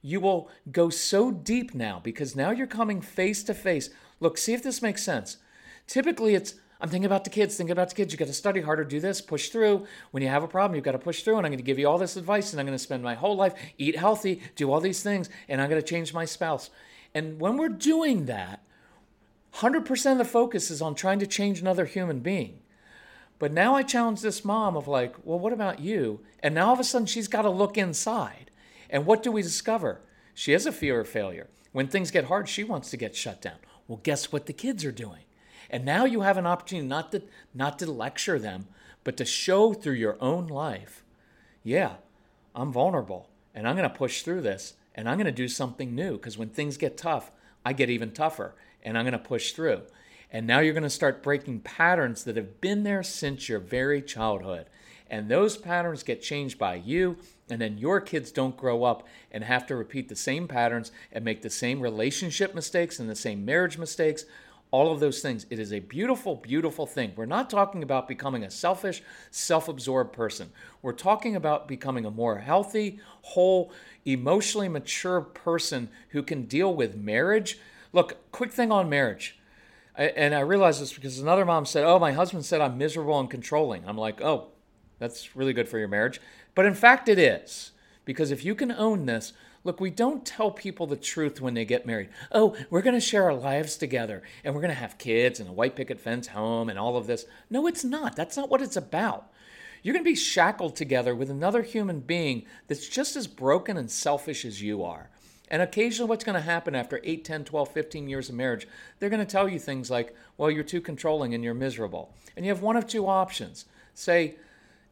you 0.00 0.20
will 0.20 0.48
go 0.70 0.90
so 0.90 1.30
deep 1.30 1.74
now 1.74 2.00
because 2.02 2.36
now 2.36 2.50
you're 2.50 2.66
coming 2.66 3.00
face 3.00 3.42
to 3.44 3.54
face. 3.54 3.90
Look, 4.20 4.38
see 4.38 4.54
if 4.54 4.62
this 4.62 4.82
makes 4.82 5.02
sense. 5.02 5.38
Typically, 5.86 6.34
it's 6.34 6.54
I'm 6.80 6.88
thinking 6.88 7.06
about 7.06 7.24
the 7.24 7.30
kids, 7.30 7.56
thinking 7.56 7.72
about 7.72 7.88
the 7.88 7.96
kids. 7.96 8.12
You 8.12 8.18
got 8.18 8.28
to 8.28 8.32
study 8.32 8.60
harder, 8.60 8.84
do 8.84 9.00
this, 9.00 9.20
push 9.20 9.48
through. 9.48 9.86
When 10.12 10.22
you 10.22 10.28
have 10.28 10.44
a 10.44 10.48
problem, 10.48 10.76
you've 10.76 10.84
got 10.84 10.92
to 10.92 10.98
push 10.98 11.22
through. 11.22 11.36
And 11.36 11.44
I'm 11.44 11.50
going 11.50 11.58
to 11.58 11.64
give 11.64 11.78
you 11.78 11.88
all 11.88 11.98
this 11.98 12.16
advice, 12.16 12.52
and 12.52 12.60
I'm 12.60 12.66
going 12.66 12.78
to 12.78 12.82
spend 12.82 13.02
my 13.02 13.14
whole 13.14 13.34
life, 13.34 13.54
eat 13.78 13.96
healthy, 13.96 14.40
do 14.54 14.70
all 14.70 14.80
these 14.80 15.02
things, 15.02 15.28
and 15.48 15.60
I'm 15.60 15.68
going 15.68 15.82
to 15.82 15.86
change 15.86 16.14
my 16.14 16.24
spouse. 16.24 16.70
And 17.14 17.40
when 17.40 17.56
we're 17.56 17.68
doing 17.68 18.26
that, 18.26 18.62
100% 19.54 20.12
of 20.12 20.18
the 20.18 20.24
focus 20.24 20.70
is 20.70 20.80
on 20.80 20.94
trying 20.94 21.18
to 21.18 21.26
change 21.26 21.60
another 21.60 21.84
human 21.84 22.20
being. 22.20 22.60
But 23.38 23.52
now 23.52 23.74
I 23.74 23.82
challenge 23.82 24.20
this 24.20 24.44
mom 24.44 24.76
of 24.76 24.88
like, 24.88 25.14
well, 25.24 25.38
what 25.38 25.52
about 25.52 25.80
you? 25.80 26.20
And 26.40 26.54
now 26.54 26.68
all 26.68 26.72
of 26.72 26.80
a 26.80 26.84
sudden 26.84 27.06
she's 27.06 27.28
got 27.28 27.42
to 27.42 27.50
look 27.50 27.78
inside. 27.78 28.50
And 28.90 29.06
what 29.06 29.22
do 29.22 29.30
we 29.30 29.42
discover? 29.42 30.00
She 30.34 30.52
has 30.52 30.66
a 30.66 30.72
fear 30.72 31.00
of 31.00 31.08
failure. 31.08 31.48
When 31.72 31.86
things 31.86 32.10
get 32.10 32.24
hard, 32.24 32.48
she 32.48 32.64
wants 32.64 32.90
to 32.90 32.96
get 32.96 33.14
shut 33.14 33.40
down. 33.40 33.58
Well, 33.86 34.00
guess 34.02 34.32
what 34.32 34.46
the 34.46 34.52
kids 34.52 34.84
are 34.84 34.92
doing? 34.92 35.22
And 35.70 35.84
now 35.84 36.04
you 36.04 36.22
have 36.22 36.38
an 36.38 36.46
opportunity 36.46 36.88
not 36.88 37.12
to 37.12 37.22
not 37.54 37.78
to 37.78 37.90
lecture 37.90 38.38
them, 38.38 38.68
but 39.04 39.16
to 39.18 39.24
show 39.24 39.74
through 39.74 39.94
your 39.94 40.16
own 40.20 40.46
life, 40.46 41.04
yeah, 41.62 41.96
I'm 42.54 42.72
vulnerable 42.72 43.28
and 43.54 43.68
I'm 43.68 43.76
going 43.76 43.88
to 43.88 43.94
push 43.94 44.22
through 44.22 44.40
this 44.40 44.74
and 44.94 45.08
I'm 45.08 45.16
going 45.16 45.26
to 45.26 45.32
do 45.32 45.48
something 45.48 45.94
new 45.94 46.12
because 46.12 46.38
when 46.38 46.48
things 46.48 46.76
get 46.76 46.96
tough, 46.96 47.30
I 47.64 47.72
get 47.72 47.90
even 47.90 48.12
tougher 48.12 48.54
and 48.82 48.96
I'm 48.96 49.04
going 49.04 49.12
to 49.12 49.18
push 49.18 49.52
through. 49.52 49.82
And 50.30 50.46
now 50.46 50.60
you're 50.60 50.74
going 50.74 50.82
to 50.82 50.90
start 50.90 51.22
breaking 51.22 51.60
patterns 51.60 52.24
that 52.24 52.36
have 52.36 52.60
been 52.60 52.82
there 52.82 53.02
since 53.02 53.48
your 53.48 53.58
very 53.58 54.02
childhood. 54.02 54.66
And 55.10 55.28
those 55.28 55.56
patterns 55.56 56.02
get 56.02 56.20
changed 56.20 56.58
by 56.58 56.74
you, 56.74 57.16
and 57.48 57.60
then 57.60 57.78
your 57.78 58.00
kids 58.00 58.30
don't 58.30 58.56
grow 58.56 58.84
up 58.84 59.06
and 59.32 59.42
have 59.42 59.66
to 59.66 59.76
repeat 59.76 60.10
the 60.10 60.16
same 60.16 60.46
patterns 60.46 60.92
and 61.10 61.24
make 61.24 61.40
the 61.40 61.48
same 61.48 61.80
relationship 61.80 62.54
mistakes 62.54 62.98
and 62.98 63.08
the 63.08 63.16
same 63.16 63.44
marriage 63.44 63.78
mistakes 63.78 64.26
all 64.70 64.92
of 64.92 65.00
those 65.00 65.20
things. 65.20 65.46
It 65.50 65.58
is 65.58 65.72
a 65.72 65.80
beautiful, 65.80 66.36
beautiful 66.36 66.86
thing. 66.86 67.12
We're 67.16 67.26
not 67.26 67.48
talking 67.48 67.82
about 67.82 68.08
becoming 68.08 68.44
a 68.44 68.50
selfish, 68.50 69.02
self 69.30 69.68
absorbed 69.68 70.12
person. 70.12 70.50
We're 70.82 70.92
talking 70.92 71.36
about 71.36 71.68
becoming 71.68 72.04
a 72.04 72.10
more 72.10 72.38
healthy, 72.38 73.00
whole, 73.22 73.72
emotionally 74.04 74.68
mature 74.68 75.20
person 75.20 75.88
who 76.10 76.22
can 76.22 76.44
deal 76.44 76.74
with 76.74 76.96
marriage. 76.96 77.58
Look, 77.92 78.30
quick 78.30 78.52
thing 78.52 78.70
on 78.70 78.88
marriage. 78.88 79.37
And 79.98 80.34
I 80.34 80.40
realize 80.40 80.80
this 80.80 80.92
because 80.92 81.18
another 81.18 81.44
mom 81.44 81.66
said, 81.66 81.84
Oh, 81.84 81.98
my 81.98 82.12
husband 82.12 82.44
said 82.44 82.60
I'm 82.60 82.78
miserable 82.78 83.18
and 83.18 83.30
controlling. 83.30 83.86
I'm 83.86 83.98
like, 83.98 84.20
Oh, 84.20 84.48
that's 84.98 85.36
really 85.36 85.52
good 85.52 85.68
for 85.68 85.78
your 85.78 85.88
marriage. 85.88 86.20
But 86.54 86.66
in 86.66 86.74
fact, 86.74 87.08
it 87.08 87.18
is. 87.18 87.72
Because 88.04 88.30
if 88.30 88.44
you 88.44 88.54
can 88.54 88.72
own 88.72 89.06
this, 89.06 89.32
Look, 89.64 89.80
we 89.80 89.90
don't 89.90 90.24
tell 90.24 90.50
people 90.50 90.86
the 90.86 90.96
truth 90.96 91.40
when 91.40 91.54
they 91.54 91.64
get 91.64 91.84
married. 91.84 92.10
Oh, 92.32 92.56
we're 92.70 92.82
going 92.82 92.94
to 92.94 93.00
share 93.00 93.24
our 93.24 93.34
lives 93.34 93.76
together 93.76 94.22
and 94.44 94.54
we're 94.54 94.60
going 94.60 94.72
to 94.72 94.80
have 94.80 94.98
kids 94.98 95.40
and 95.40 95.48
a 95.48 95.52
white 95.52 95.76
picket 95.76 96.00
fence 96.00 96.28
home 96.28 96.68
and 96.68 96.78
all 96.78 96.96
of 96.96 97.06
this. 97.06 97.26
No, 97.50 97.66
it's 97.66 97.84
not. 97.84 98.16
That's 98.16 98.36
not 98.36 98.48
what 98.48 98.62
it's 98.62 98.76
about. 98.76 99.30
You're 99.82 99.92
going 99.92 100.04
to 100.04 100.10
be 100.10 100.16
shackled 100.16 100.76
together 100.76 101.14
with 101.14 101.30
another 101.30 101.62
human 101.62 102.00
being 102.00 102.46
that's 102.66 102.88
just 102.88 103.16
as 103.16 103.26
broken 103.26 103.76
and 103.76 103.90
selfish 103.90 104.44
as 104.44 104.62
you 104.62 104.82
are. 104.84 105.10
And 105.50 105.62
occasionally, 105.62 106.08
what's 106.08 106.24
going 106.24 106.34
to 106.34 106.40
happen 106.40 106.74
after 106.74 107.00
8, 107.02 107.24
10, 107.24 107.44
12, 107.44 107.72
15 107.72 108.08
years 108.08 108.28
of 108.28 108.34
marriage, 108.34 108.68
they're 108.98 109.10
going 109.10 109.24
to 109.24 109.30
tell 109.30 109.48
you 109.48 109.58
things 109.58 109.90
like, 109.90 110.14
well, 110.36 110.50
you're 110.50 110.62
too 110.62 110.80
controlling 110.80 111.34
and 111.34 111.42
you're 111.42 111.54
miserable. 111.54 112.12
And 112.36 112.44
you 112.44 112.52
have 112.52 112.62
one 112.62 112.76
of 112.76 112.86
two 112.86 113.06
options. 113.06 113.64
Say, 113.94 114.36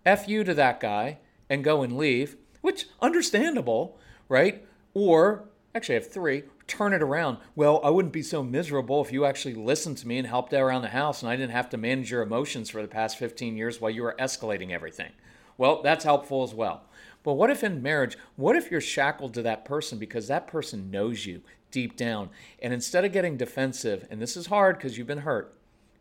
F 0.05 0.29
you 0.29 0.45
to 0.45 0.55
that 0.55 0.81
guy 0.81 1.19
and 1.51 1.65
go 1.65 1.83
and 1.83 1.97
leave, 1.97 2.37
which 2.61 2.87
understandable, 3.01 3.99
right? 4.29 4.65
Or 4.95 5.45
actually 5.75 5.97
I 5.97 5.99
have 6.01 6.11
three, 6.11 6.45
turn 6.67 6.93
it 6.93 7.03
around. 7.03 7.39
Well, 7.55 7.81
I 7.85 7.91
wouldn't 7.91 8.15
be 8.15 8.23
so 8.23 8.43
miserable 8.43 9.05
if 9.05 9.13
you 9.13 9.25
actually 9.25 9.55
listened 9.55 9.99
to 9.99 10.09
me 10.09 10.19
and 10.19 10.27
helped 10.27 10.55
out 10.55 10.63
around 10.63 10.83
the 10.83 10.89
house 10.89 11.23
and 11.23 11.31
I 11.31 11.37
didn't 11.37 11.53
have 11.53 11.69
to 11.71 11.77
manage 11.77 12.11
your 12.11 12.23
emotions 12.23 12.71
for 12.71 12.83
the 12.83 12.89
past 12.89 13.19
15 13.19 13.57
years 13.57 13.81
while 13.81 13.91
you 13.91 14.03
were 14.03 14.17
escalating 14.19 14.71
everything. 14.71 15.13
Well, 15.59 15.83
that's 15.83 16.05
helpful 16.05 16.43
as 16.43 16.55
well. 16.55 16.83
But 17.27 17.33
what 17.33 17.51
if 17.51 17.65
in 17.65 17.83
marriage, 17.83 18.17
what 18.37 18.55
if 18.55 18.71
you're 18.71 18.81
shackled 18.81 19.35
to 19.35 19.43
that 19.43 19.65
person 19.65 19.99
because 19.99 20.29
that 20.29 20.47
person 20.47 20.93
knows 20.93 21.27
you 21.27 21.43
deep 21.73 21.97
down? 21.97 22.31
And 22.63 22.73
instead 22.73 23.05
of 23.05 23.13
getting 23.13 23.37
defensive, 23.37 24.07
and 24.13 24.23
this 24.23 24.37
is 24.37 24.47
hard 24.47 24.77
because 24.77 24.97
you've 24.97 25.09
been 25.09 25.19
hurt, 25.19 25.53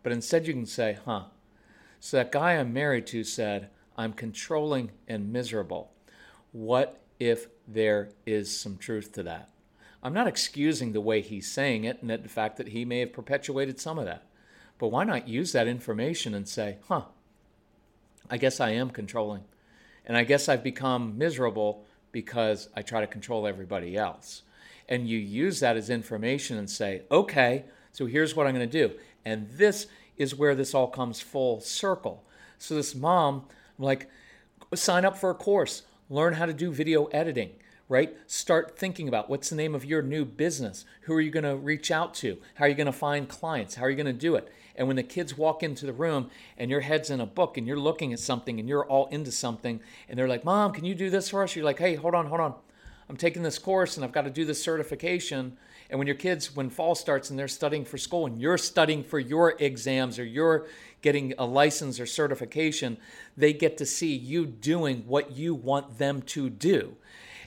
but 0.03 0.11
instead 0.11 0.45
you 0.45 0.53
can 0.53 0.67
say, 0.67 0.99
huh, 1.03 1.23
so 1.99 2.17
that 2.17 2.31
guy 2.31 2.51
I'm 2.51 2.73
married 2.73 3.07
to 3.07 3.23
said, 3.23 3.71
I'm 3.97 4.13
controlling 4.13 4.91
and 5.07 5.33
miserable. 5.33 5.91
What 6.51 7.01
if 7.19 7.47
there 7.67 8.09
is 8.27 8.55
some 8.55 8.77
truth 8.77 9.11
to 9.13 9.23
that? 9.23 9.49
I'm 10.03 10.13
not 10.13 10.27
excusing 10.27 10.91
the 10.91 11.01
way 11.01 11.21
he's 11.21 11.51
saying 11.51 11.85
it 11.85 12.03
and 12.03 12.11
the 12.11 12.29
fact 12.29 12.57
that 12.57 12.67
he 12.67 12.85
may 12.85 12.99
have 12.99 13.13
perpetuated 13.13 13.79
some 13.79 13.97
of 13.97 14.05
that. 14.05 14.27
But 14.77 14.89
why 14.89 15.05
not 15.05 15.27
use 15.27 15.53
that 15.53 15.67
information 15.67 16.35
and 16.35 16.47
say, 16.47 16.77
huh, 16.87 17.05
I 18.29 18.37
guess 18.37 18.59
I 18.59 18.73
am 18.73 18.91
controlling. 18.91 19.45
And 20.05 20.17
I 20.17 20.23
guess 20.23 20.47
I've 20.49 20.63
become 20.63 21.17
miserable 21.17 21.85
because 22.11 22.69
I 22.75 22.81
try 22.81 23.01
to 23.01 23.07
control 23.07 23.47
everybody 23.47 23.97
else. 23.97 24.43
And 24.87 25.07
you 25.07 25.17
use 25.17 25.59
that 25.61 25.77
as 25.77 25.89
information 25.89 26.57
and 26.57 26.69
say, 26.69 27.03
okay, 27.11 27.65
so 27.91 28.05
here's 28.05 28.35
what 28.35 28.45
I'm 28.47 28.53
going 28.53 28.69
to 28.69 28.87
do. 28.87 28.95
And 29.25 29.49
this 29.51 29.87
is 30.17 30.35
where 30.35 30.55
this 30.55 30.73
all 30.73 30.87
comes 30.87 31.19
full 31.19 31.59
circle. 31.59 32.23
So 32.59 32.75
this 32.75 32.93
mom, 32.93 33.45
I'm 33.77 33.85
like, 33.85 34.09
sign 34.73 35.05
up 35.05 35.17
for 35.17 35.31
a 35.31 35.35
course, 35.35 35.83
learn 36.09 36.33
how 36.33 36.45
to 36.45 36.53
do 36.53 36.71
video 36.71 37.05
editing 37.05 37.51
right? 37.87 38.15
Start 38.27 38.77
thinking 38.77 39.07
about 39.07 39.29
what's 39.29 39.49
the 39.49 39.55
name 39.55 39.75
of 39.75 39.85
your 39.85 40.01
new 40.01 40.25
business? 40.25 40.85
Who 41.01 41.13
are 41.13 41.21
you 41.21 41.31
going 41.31 41.43
to 41.43 41.55
reach 41.55 41.91
out 41.91 42.13
to? 42.15 42.37
How 42.55 42.65
are 42.65 42.67
you 42.67 42.75
going 42.75 42.87
to 42.87 42.91
find 42.91 43.29
clients? 43.29 43.75
How 43.75 43.83
are 43.83 43.89
you 43.89 43.95
going 43.95 44.05
to 44.07 44.13
do 44.13 44.35
it? 44.35 44.51
And 44.77 44.87
when 44.87 44.95
the 44.95 45.03
kids 45.03 45.37
walk 45.37 45.63
into 45.63 45.85
the 45.85 45.93
room 45.93 46.29
and 46.57 46.69
your 46.69 46.81
head's 46.81 47.09
in 47.09 47.21
a 47.21 47.25
book 47.25 47.57
and 47.57 47.65
you're 47.65 47.79
looking 47.79 48.13
at 48.13 48.19
something 48.19 48.59
and 48.59 48.67
you're 48.67 48.85
all 48.85 49.07
into 49.07 49.31
something 49.31 49.79
and 50.09 50.17
they're 50.17 50.27
like, 50.27 50.43
Mom, 50.43 50.73
can 50.73 50.85
you 50.85 50.95
do 50.95 51.09
this 51.09 51.29
for 51.29 51.43
us? 51.43 51.55
You're 51.55 51.65
like, 51.65 51.79
Hey, 51.79 51.95
hold 51.95 52.15
on, 52.15 52.27
hold 52.27 52.41
on. 52.41 52.55
I'm 53.09 53.17
taking 53.17 53.43
this 53.43 53.59
course 53.59 53.97
and 53.97 54.03
I've 54.03 54.11
got 54.11 54.23
to 54.23 54.29
do 54.29 54.45
this 54.45 54.61
certification. 54.61 55.57
And 55.89 55.99
when 55.99 56.07
your 56.07 56.15
kids, 56.15 56.55
when 56.55 56.69
fall 56.69 56.95
starts 56.95 57.29
and 57.29 57.37
they're 57.37 57.47
studying 57.47 57.85
for 57.85 57.97
school 57.97 58.25
and 58.25 58.41
you're 58.41 58.57
studying 58.57 59.03
for 59.03 59.19
your 59.19 59.55
exams 59.59 60.17
or 60.17 60.25
you're 60.25 60.65
getting 61.01 61.33
a 61.37 61.45
license 61.45 61.99
or 61.99 62.07
certification, 62.07 62.97
they 63.37 63.53
get 63.53 63.77
to 63.77 63.85
see 63.85 64.15
you 64.15 64.45
doing 64.47 65.03
what 65.05 65.31
you 65.31 65.53
want 65.53 65.99
them 65.99 66.23
to 66.23 66.49
do. 66.49 66.95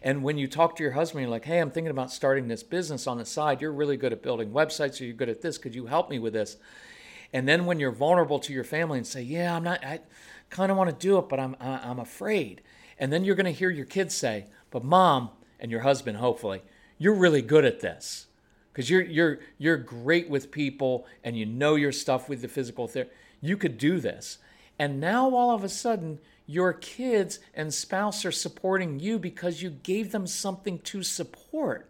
And 0.03 0.23
when 0.23 0.39
you 0.39 0.47
talk 0.47 0.77
to 0.77 0.83
your 0.85 0.93
husband, 0.93 1.23
you're 1.23 1.31
like, 1.31 1.45
hey, 1.45 1.59
I'm 1.59 1.73
thinking 1.73 1.91
about 1.91 2.13
starting 2.13 2.47
this 2.47 2.63
business 2.63 3.09
on 3.09 3.19
the 3.19 3.25
side. 3.25 3.61
You're 3.61 3.73
really 3.73 3.97
good 3.97 4.13
at 4.13 4.23
building 4.23 4.53
websites, 4.53 5.01
or 5.01 5.05
you're 5.05 5.15
good 5.15 5.29
at 5.29 5.43
this. 5.43 5.59
Could 5.59 5.75
you 5.75 5.87
help 5.87 6.09
me 6.09 6.21
with 6.21 6.33
this? 6.33 6.57
And 7.33 7.47
then 7.47 7.67
when 7.67 7.79
you're 7.79 7.93
vulnerable 7.93 8.39
to 8.41 8.53
your 8.53 8.65
family 8.65 8.99
and 8.99 9.07
say, 9.07 9.23
yeah, 9.23 9.55
I'm 9.55 9.63
not, 9.63 9.85
I 9.85 10.01
kind 10.51 10.71
of 10.71 10.79
want 10.79 10.91
to 10.91 10.97
do 10.97 11.19
it, 11.19 11.29
but 11.29 11.39
I'm, 11.39 11.57
I'm 11.61 11.99
afraid. 11.99 12.63
And 12.99 13.13
then 13.13 13.25
you're 13.25 13.35
going 13.35 13.47
to 13.47 13.53
hear 13.53 13.71
your 13.71 13.85
kids 13.85 14.15
say, 14.15 14.47
but 14.71 14.85
mom, 14.85 15.31
and 15.61 15.71
your 15.71 15.81
husband, 15.81 16.19
hopefully, 16.19 16.63
you're 16.99 17.15
really 17.15 17.43
good 17.43 17.65
at 17.65 17.81
this 17.81 18.27
because 18.73 18.89
you're 18.89 19.03
you're 19.03 19.41
you're 19.59 19.77
great 19.77 20.31
with 20.31 20.51
people 20.51 21.07
and 21.25 21.37
you 21.37 21.45
know 21.45 21.75
your 21.75 21.93
stuff 21.93 22.29
with 22.29 22.43
the 22.43 22.49
physical 22.49 22.87
therapy. 22.87 23.11
You 23.41 23.57
could 23.57 23.79
do 23.79 23.99
this, 23.99 24.39
and 24.79 25.01
now 25.01 25.35
all 25.35 25.51
of 25.51 25.65
a 25.65 25.69
sudden 25.69 26.21
your 26.47 26.73
kids 26.73 27.41
and 27.55 27.75
spouse 27.75 28.25
are 28.25 28.33
supporting 28.33 29.01
you 29.01 29.19
because 29.19 29.63
you 29.63 29.71
gave 29.71 30.13
them 30.13 30.27
something 30.27 30.79
to 30.79 31.03
support. 31.03 31.88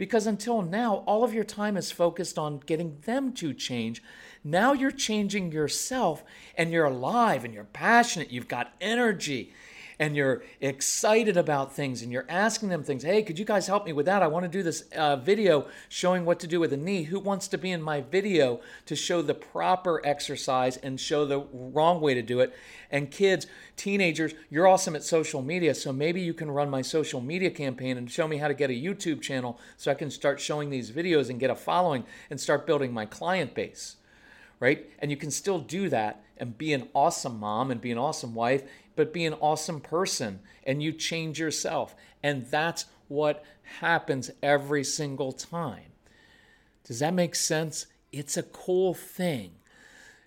Because 0.00 0.26
until 0.26 0.62
now, 0.62 1.04
all 1.04 1.24
of 1.24 1.34
your 1.34 1.44
time 1.44 1.76
is 1.76 1.90
focused 1.90 2.38
on 2.38 2.60
getting 2.60 3.00
them 3.04 3.34
to 3.34 3.52
change. 3.52 4.02
Now 4.42 4.72
you're 4.72 4.90
changing 4.90 5.52
yourself 5.52 6.24
and 6.56 6.72
you're 6.72 6.86
alive 6.86 7.44
and 7.44 7.52
you're 7.52 7.64
passionate. 7.64 8.30
You've 8.30 8.48
got 8.48 8.72
energy 8.80 9.52
and 10.00 10.16
you're 10.16 10.42
excited 10.62 11.36
about 11.36 11.74
things 11.74 12.00
and 12.00 12.10
you're 12.10 12.24
asking 12.26 12.70
them 12.70 12.82
things. 12.82 13.02
Hey, 13.02 13.22
could 13.22 13.38
you 13.38 13.44
guys 13.44 13.66
help 13.66 13.84
me 13.84 13.92
with 13.92 14.06
that? 14.06 14.22
I 14.22 14.28
want 14.28 14.44
to 14.44 14.48
do 14.48 14.62
this 14.62 14.80
uh, 14.96 15.16
video 15.16 15.68
showing 15.90 16.24
what 16.24 16.40
to 16.40 16.46
do 16.46 16.58
with 16.58 16.72
a 16.72 16.76
knee. 16.78 17.02
Who 17.02 17.20
wants 17.20 17.48
to 17.48 17.58
be 17.58 17.70
in 17.70 17.82
my 17.82 18.00
video 18.00 18.60
to 18.86 18.96
show 18.96 19.20
the 19.20 19.34
proper 19.34 20.00
exercise 20.02 20.78
and 20.78 20.98
show 20.98 21.26
the 21.26 21.40
wrong 21.52 22.00
way 22.00 22.14
to 22.14 22.22
do 22.22 22.40
it? 22.40 22.56
And 22.90 23.10
kids, 23.10 23.46
teenagers, 23.76 24.32
you're 24.48 24.66
awesome 24.66 24.96
at 24.96 25.04
social 25.04 25.42
media, 25.42 25.74
so 25.74 25.92
maybe 25.92 26.22
you 26.22 26.32
can 26.32 26.50
run 26.50 26.70
my 26.70 26.80
social 26.80 27.20
media 27.20 27.50
campaign 27.50 27.98
and 27.98 28.10
show 28.10 28.26
me 28.26 28.38
how 28.38 28.48
to 28.48 28.54
get 28.54 28.70
a 28.70 28.72
YouTube 28.72 29.20
channel 29.20 29.60
so 29.76 29.90
I 29.90 29.94
can 29.94 30.10
start 30.10 30.40
showing 30.40 30.70
these 30.70 30.90
videos 30.90 31.28
and 31.28 31.38
get 31.38 31.50
a 31.50 31.54
following 31.54 32.04
and 32.30 32.40
start 32.40 32.66
building 32.66 32.94
my 32.94 33.04
client 33.04 33.54
base 33.54 33.96
right? 34.60 34.90
And 34.98 35.10
you 35.10 35.16
can 35.16 35.30
still 35.30 35.58
do 35.58 35.88
that 35.88 36.22
and 36.40 36.58
be 36.58 36.72
an 36.72 36.88
awesome 36.94 37.38
mom 37.38 37.70
and 37.70 37.80
be 37.80 37.92
an 37.92 37.98
awesome 37.98 38.34
wife, 38.34 38.64
but 38.96 39.12
be 39.12 39.24
an 39.24 39.34
awesome 39.34 39.80
person 39.80 40.40
and 40.64 40.82
you 40.82 40.92
change 40.92 41.38
yourself. 41.38 41.94
And 42.22 42.46
that's 42.46 42.86
what 43.08 43.44
happens 43.80 44.30
every 44.42 44.82
single 44.82 45.32
time. 45.32 45.92
Does 46.84 46.98
that 46.98 47.14
make 47.14 47.34
sense? 47.34 47.86
It's 48.10 48.36
a 48.36 48.42
cool 48.42 48.94
thing. 48.94 49.52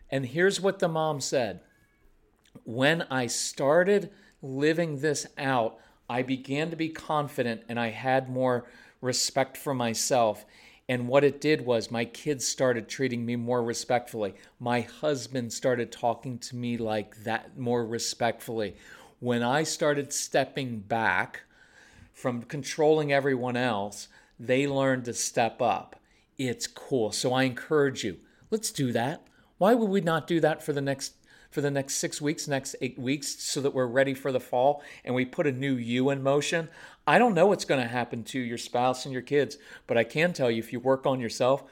And 0.09 0.27
here's 0.27 0.61
what 0.61 0.79
the 0.79 0.87
mom 0.87 1.19
said 1.19 1.61
When 2.63 3.01
I 3.09 3.27
started 3.27 4.11
living 4.41 4.99
this 4.99 5.25
out, 5.37 5.79
I 6.09 6.21
began 6.21 6.69
to 6.69 6.75
be 6.75 6.89
confident 6.89 7.63
and 7.67 7.79
I 7.79 7.89
had 7.89 8.29
more 8.29 8.65
respect 9.01 9.57
for 9.57 9.73
myself. 9.73 10.45
And 10.89 11.07
what 11.07 11.23
it 11.23 11.39
did 11.39 11.65
was 11.65 11.89
my 11.89 12.03
kids 12.03 12.45
started 12.45 12.89
treating 12.89 13.25
me 13.25 13.37
more 13.37 13.63
respectfully. 13.63 14.33
My 14.59 14.81
husband 14.81 15.53
started 15.53 15.91
talking 15.91 16.37
to 16.39 16.55
me 16.55 16.77
like 16.77 17.23
that 17.23 17.57
more 17.57 17.85
respectfully. 17.85 18.75
When 19.19 19.43
I 19.43 19.63
started 19.63 20.11
stepping 20.11 20.79
back 20.79 21.43
from 22.11 22.43
controlling 22.43 23.13
everyone 23.13 23.55
else, 23.55 24.09
they 24.37 24.67
learned 24.67 25.05
to 25.05 25.13
step 25.13 25.61
up. 25.61 25.95
It's 26.37 26.67
cool. 26.67 27.13
So 27.13 27.31
I 27.31 27.43
encourage 27.43 28.03
you, 28.03 28.17
let's 28.51 28.71
do 28.71 28.91
that. 28.91 29.25
Why 29.57 29.73
would 29.75 29.89
we 29.89 30.01
not 30.01 30.27
do 30.27 30.41
that 30.41 30.61
for 30.61 30.73
the 30.73 30.81
next 30.81 31.13
for 31.53 31.61
the 31.61 31.69
next 31.69 31.95
six 31.95 32.19
weeks, 32.19 32.47
next 32.47 32.75
eight 32.81 32.97
weeks, 32.97 33.43
so 33.43 33.61
that 33.61 33.75
we're 33.75 33.85
ready 33.85 34.15
for 34.15 34.31
the 34.31 34.39
fall 34.39 34.81
and 35.05 35.13
we 35.13 35.23
put 35.23 35.45
a 35.45 35.51
new 35.51 35.75
you 35.75 36.09
in 36.09 36.23
motion. 36.23 36.67
I 37.05 37.19
don't 37.19 37.35
know 37.35 37.45
what's 37.45 37.65
going 37.65 37.81
to 37.81 37.87
happen 37.87 38.23
to 38.25 38.39
your 38.39 38.57
spouse 38.57 39.05
and 39.05 39.13
your 39.13 39.21
kids, 39.21 39.57
but 39.85 39.95
I 39.95 40.03
can 40.03 40.33
tell 40.33 40.49
you 40.49 40.57
if 40.57 40.73
you 40.73 40.79
work 40.79 41.05
on 41.05 41.19
yourself, 41.19 41.63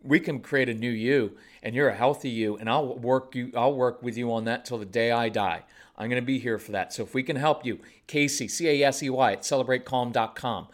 we 0.00 0.20
can 0.20 0.38
create 0.38 0.68
a 0.68 0.74
new 0.74 0.90
you 0.90 1.36
and 1.60 1.74
you're 1.74 1.88
a 1.88 1.96
healthy 1.96 2.30
you 2.30 2.56
and 2.56 2.70
I'll 2.70 2.96
work 2.96 3.34
you 3.34 3.50
I'll 3.56 3.74
work 3.74 4.00
with 4.00 4.16
you 4.16 4.32
on 4.32 4.44
that 4.44 4.64
till 4.64 4.78
the 4.78 4.84
day 4.84 5.10
I 5.10 5.28
die. 5.28 5.64
I'm 5.96 6.08
going 6.08 6.22
to 6.22 6.26
be 6.26 6.38
here 6.38 6.58
for 6.58 6.72
that. 6.72 6.92
So 6.92 7.02
if 7.02 7.12
we 7.12 7.24
can 7.24 7.36
help 7.36 7.66
you, 7.66 7.80
Casey, 8.06 8.46
C 8.46 8.68
A 8.68 8.86
S 8.86 9.02
E 9.02 9.10
Y 9.10 9.32
at 9.32 9.42
celebratecalm.com. 9.42 10.68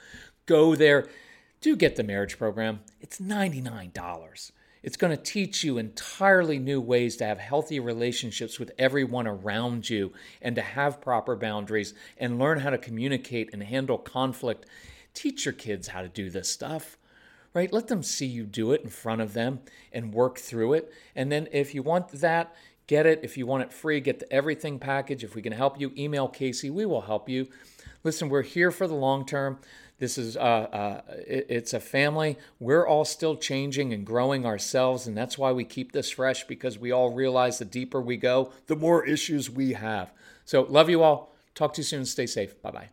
Go 0.45 0.75
there. 0.75 1.09
Do 1.63 1.77
get 1.77 1.97
the 1.97 2.03
marriage 2.03 2.37
program. 2.37 2.81
It's 3.01 3.19
$99. 3.19 4.53
It's 4.83 4.97
going 4.97 5.17
to 5.17 5.23
teach 5.23 5.63
you 5.63 5.79
entirely 5.79 6.59
new 6.59 6.81
ways 6.81 7.17
to 7.17 7.25
have 7.25 7.39
healthy 7.39 7.79
relationships 7.79 8.59
with 8.59 8.73
everyone 8.79 9.29
around 9.29 9.89
you 9.89 10.13
and 10.41 10.57
to 10.57 10.63
have 10.63 11.01
proper 11.01 11.37
boundaries 11.37 11.95
and 12.19 12.39
learn 12.39 12.61
how 12.61 12.71
to 12.71 12.79
communicate 12.79 13.51
and 13.53 13.63
handle 13.63 13.99
conflict. 13.99 14.67
Teach 15.15 15.45
your 15.45 15.53
kids 15.53 15.89
how 15.89 16.03
to 16.03 16.09
do 16.09 16.31
this 16.31 16.49
stuff, 16.49 16.99
right? 17.55 17.73
Let 17.73 17.89
them 17.89 18.03
see 18.03 18.27
you 18.27 18.45
do 18.45 18.73
it 18.73 18.83
in 18.83 18.89
front 18.89 19.21
of 19.21 19.35
them 19.35 19.61
and 19.93 20.13
work 20.13 20.39
through 20.39 20.73
it. 20.73 20.93
And 21.15 21.31
then 21.31 21.49
if 21.53 21.75
you 21.75 21.83
want 21.83 22.09
that, 22.09 22.55
get 22.89 23.07
it. 23.07 23.21
If 23.23 23.37
you 23.37 23.47
want 23.47 23.63
it 23.63 23.73
free, 23.73 24.01
get 24.01 24.19
the 24.19 24.33
everything 24.33 24.81
package. 24.81 25.23
If 25.23 25.37
we 25.37 25.43
can 25.43 25.53
help 25.53 25.81
you, 25.81 25.93
email 25.97 26.27
Casey. 26.27 26.71
We 26.71 26.87
will 26.87 27.03
help 27.03 27.29
you. 27.29 27.47
Listen, 28.05 28.29
we're 28.29 28.43
here 28.43 28.73
for 28.73 28.89
the 28.89 28.95
long 28.95 29.25
term. 29.25 29.59
This 30.03 30.19
is 30.19 30.37
uh, 30.37 30.41
uh, 30.41 31.01
it, 31.29 31.47
it's 31.49 31.73
a 31.73 31.79
family. 31.79 32.37
We're 32.59 32.85
all 32.85 33.05
still 33.05 33.37
changing 33.37 33.93
and 33.93 34.05
growing 34.05 34.45
ourselves, 34.45 35.07
and 35.07 35.17
that's 35.17 35.39
why 35.39 35.53
we 35.53 35.63
keep 35.63 35.93
this 35.93 36.11
fresh 36.11 36.43
because 36.43 36.77
we 36.77 36.91
all 36.91 37.13
realize 37.13 37.61
the 37.61 37.65
deeper 37.65 38.01
we 38.01 38.17
go, 38.17 38.51
the 38.67 38.75
more 38.75 39.07
issues 39.07 39.49
we 39.49 39.75
have. 39.75 40.13
So 40.45 40.63
love 40.63 40.91
you 40.91 41.05
all. 41.05 41.33
Talk 41.55 41.75
to 41.75 41.83
you 41.83 41.85
soon. 41.85 42.05
Stay 42.05 42.27
safe. 42.27 42.61
Bye 42.61 42.73
bye. 42.73 42.89